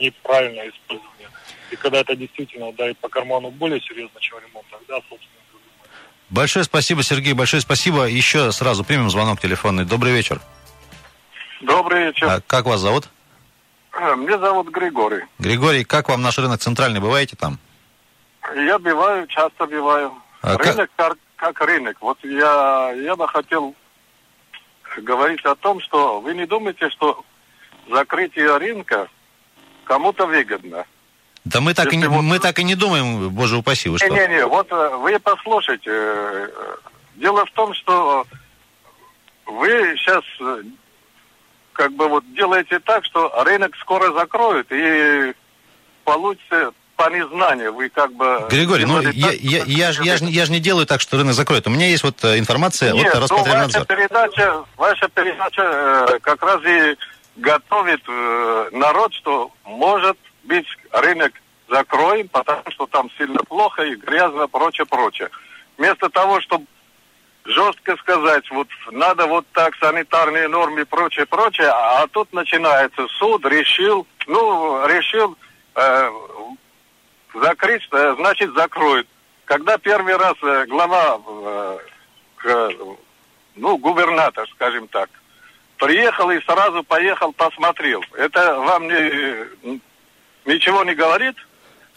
неправильное 0.00 0.70
использование. 0.70 1.28
И 1.70 1.76
когда 1.76 2.00
это 2.00 2.16
действительно 2.16 2.68
ударит 2.68 2.98
по 2.98 3.08
карману 3.08 3.50
более 3.50 3.80
серьезно, 3.80 4.18
чем 4.20 4.38
ремонт, 4.38 4.66
тогда, 4.70 4.96
собственно, 5.08 5.42
Большое 6.32 6.64
спасибо, 6.64 7.02
Сергей, 7.02 7.34
большое 7.34 7.60
спасибо. 7.60 8.04
Еще 8.04 8.52
сразу 8.52 8.84
примем 8.84 9.10
звонок 9.10 9.38
телефонный. 9.38 9.84
Добрый 9.84 10.14
вечер. 10.14 10.40
Добрый 11.60 12.06
вечер. 12.06 12.26
А 12.26 12.40
как 12.40 12.64
вас 12.64 12.80
зовут? 12.80 13.10
Э, 13.92 14.16
меня 14.16 14.38
зовут 14.38 14.68
Григорий. 14.68 15.24
Григорий, 15.38 15.84
как 15.84 16.08
вам 16.08 16.22
наш 16.22 16.38
рынок 16.38 16.58
центральный? 16.58 17.00
Бываете 17.00 17.36
там? 17.36 17.58
Я 18.56 18.78
бываю, 18.78 19.26
часто 19.26 19.66
бываю. 19.66 20.14
А 20.40 20.56
рынок 20.56 20.90
как... 20.96 21.18
как 21.42 21.60
рынок. 21.60 21.96
Вот 22.00 22.18
я, 22.22 22.92
я 22.92 23.16
бы 23.16 23.26
хотел 23.26 23.74
говорить 24.98 25.44
о 25.44 25.56
том, 25.56 25.80
что 25.80 26.20
вы 26.20 26.34
не 26.34 26.46
думаете, 26.46 26.88
что 26.90 27.24
закрытие 27.90 28.56
рынка 28.58 29.08
кому-то 29.82 30.26
выгодно. 30.26 30.84
Да 31.44 31.60
мы 31.60 31.74
так, 31.74 31.92
и 31.92 31.96
не, 31.96 32.06
вот... 32.06 32.22
мы 32.22 32.38
так 32.38 32.60
и 32.60 32.64
не 32.64 32.76
думаем, 32.76 33.28
боже 33.30 33.56
упаси, 33.56 33.88
вы 33.88 33.98
что? 33.98 34.06
Не-не-не, 34.06 34.46
вот 34.46 34.70
э, 34.70 34.96
вы 34.98 35.18
послушайте. 35.18 35.90
Э, 35.92 36.48
дело 37.16 37.44
в 37.44 37.50
том, 37.50 37.74
что 37.74 38.24
вы 39.46 39.96
сейчас 39.96 40.22
как 41.72 41.92
бы 41.94 42.06
вот 42.06 42.24
делаете 42.34 42.78
так, 42.78 43.04
что 43.04 43.32
рынок 43.42 43.74
скоро 43.80 44.12
закроют, 44.12 44.68
и 44.70 45.32
получится 46.04 46.72
по 47.02 47.10
незнанию 47.10 47.72
вы 47.74 47.88
как 47.88 48.12
бы... 48.12 48.46
Gригорий, 48.48 48.84
ну 48.84 49.02
так, 49.02 49.14
я, 49.14 49.32
я, 49.32 49.64
я, 49.64 49.64
я, 49.66 49.92
же, 49.92 50.04
я 50.04 50.46
же 50.46 50.52
не 50.52 50.60
делаю 50.60 50.86
так, 50.86 51.00
что 51.00 51.16
рынок 51.16 51.34
закроют. 51.34 51.66
У 51.66 51.70
меня 51.70 51.88
есть 51.88 52.04
вот 52.04 52.22
э, 52.24 52.38
информация 52.38 52.92
Нет, 52.92 53.12
от 53.14 53.22
Роспотребнадзора. 53.22 53.80
ваша 53.80 53.84
передача, 53.84 54.64
ваша 54.76 55.08
передача 55.08 55.62
э, 55.62 56.18
как 56.20 56.42
раз 56.42 56.60
и 56.64 56.96
готовит 57.36 58.02
э, 58.08 58.68
народ, 58.72 59.12
что 59.14 59.50
может 59.64 60.16
быть 60.44 60.66
рынок 60.92 61.32
закроем, 61.68 62.28
потому 62.28 62.62
что 62.70 62.86
там 62.86 63.10
сильно 63.18 63.42
плохо 63.44 63.82
и 63.82 63.96
грязно, 63.96 64.46
прочее, 64.46 64.86
прочее. 64.86 65.28
Вместо 65.78 66.08
того, 66.08 66.40
чтобы 66.40 66.66
жестко 67.44 67.96
сказать, 67.96 68.48
вот 68.50 68.68
надо 68.92 69.26
вот 69.26 69.44
так, 69.52 69.74
санитарные 69.80 70.46
нормы, 70.46 70.84
прочее, 70.84 71.26
прочее, 71.26 71.68
а, 71.68 72.02
а 72.02 72.06
тут 72.06 72.32
начинается 72.32 73.08
суд, 73.18 73.44
решил, 73.46 74.06
ну, 74.28 74.86
решил 74.86 75.36
э, 75.74 76.10
закрыть, 77.34 77.86
э, 77.90 78.14
значит, 78.18 78.52
закроют. 78.54 79.06
Когда 79.44 79.78
первый 79.78 80.16
раз 80.16 80.34
э, 80.42 80.66
глава, 80.66 81.20
э, 82.44 82.70
ну, 83.56 83.76
губернатор, 83.78 84.48
скажем 84.54 84.88
так, 84.88 85.10
приехал 85.76 86.30
и 86.30 86.40
сразу 86.40 86.82
поехал, 86.84 87.32
посмотрел, 87.32 88.02
это 88.14 88.58
вам 88.58 88.88
не, 88.88 89.80
ничего 90.44 90.84
не 90.84 90.94
говорит? 90.94 91.36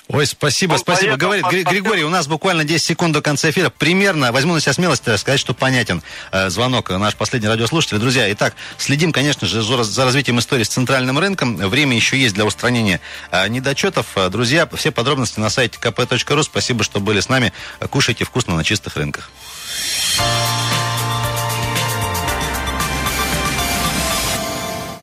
Ой, 0.07 0.27
спасибо, 0.27 0.73
Он 0.73 0.79
спасибо. 0.79 1.17
Говорит 1.17 1.43
под, 1.43 1.53
Григорий, 1.53 2.03
у 2.03 2.09
нас 2.09 2.27
буквально 2.27 2.63
10 2.63 2.85
секунд 2.85 3.13
до 3.13 3.21
конца 3.21 3.49
эфира. 3.49 3.71
Примерно, 3.71 4.31
возьму 4.31 4.53
на 4.53 4.61
себя 4.61 4.73
смелость 4.73 5.03
сказать, 5.17 5.39
что 5.39 5.55
понятен 5.55 6.03
э, 6.31 6.49
звонок 6.49 6.91
наш 6.91 7.15
последний 7.15 7.49
радиослушатель. 7.49 7.97
Друзья, 7.97 8.31
итак, 8.31 8.55
следим, 8.77 9.11
конечно 9.11 9.47
же, 9.47 9.63
за, 9.63 9.83
за 9.83 10.05
развитием 10.05 10.37
истории 10.39 10.63
с 10.63 10.69
центральным 10.69 11.17
рынком. 11.17 11.57
Время 11.57 11.95
еще 11.95 12.19
есть 12.19 12.35
для 12.35 12.45
устранения 12.45 13.01
э, 13.31 13.47
недочетов. 13.47 14.07
Э, 14.15 14.29
друзья, 14.29 14.69
все 14.75 14.91
подробности 14.91 15.39
на 15.39 15.49
сайте 15.49 15.79
kp.ru. 15.81 16.43
Спасибо, 16.43 16.83
что 16.83 16.99
были 16.99 17.19
с 17.19 17.27
нами. 17.27 17.51
Кушайте 17.89 18.25
вкусно 18.25 18.55
на 18.55 18.63
чистых 18.63 18.95
рынках. 18.97 19.31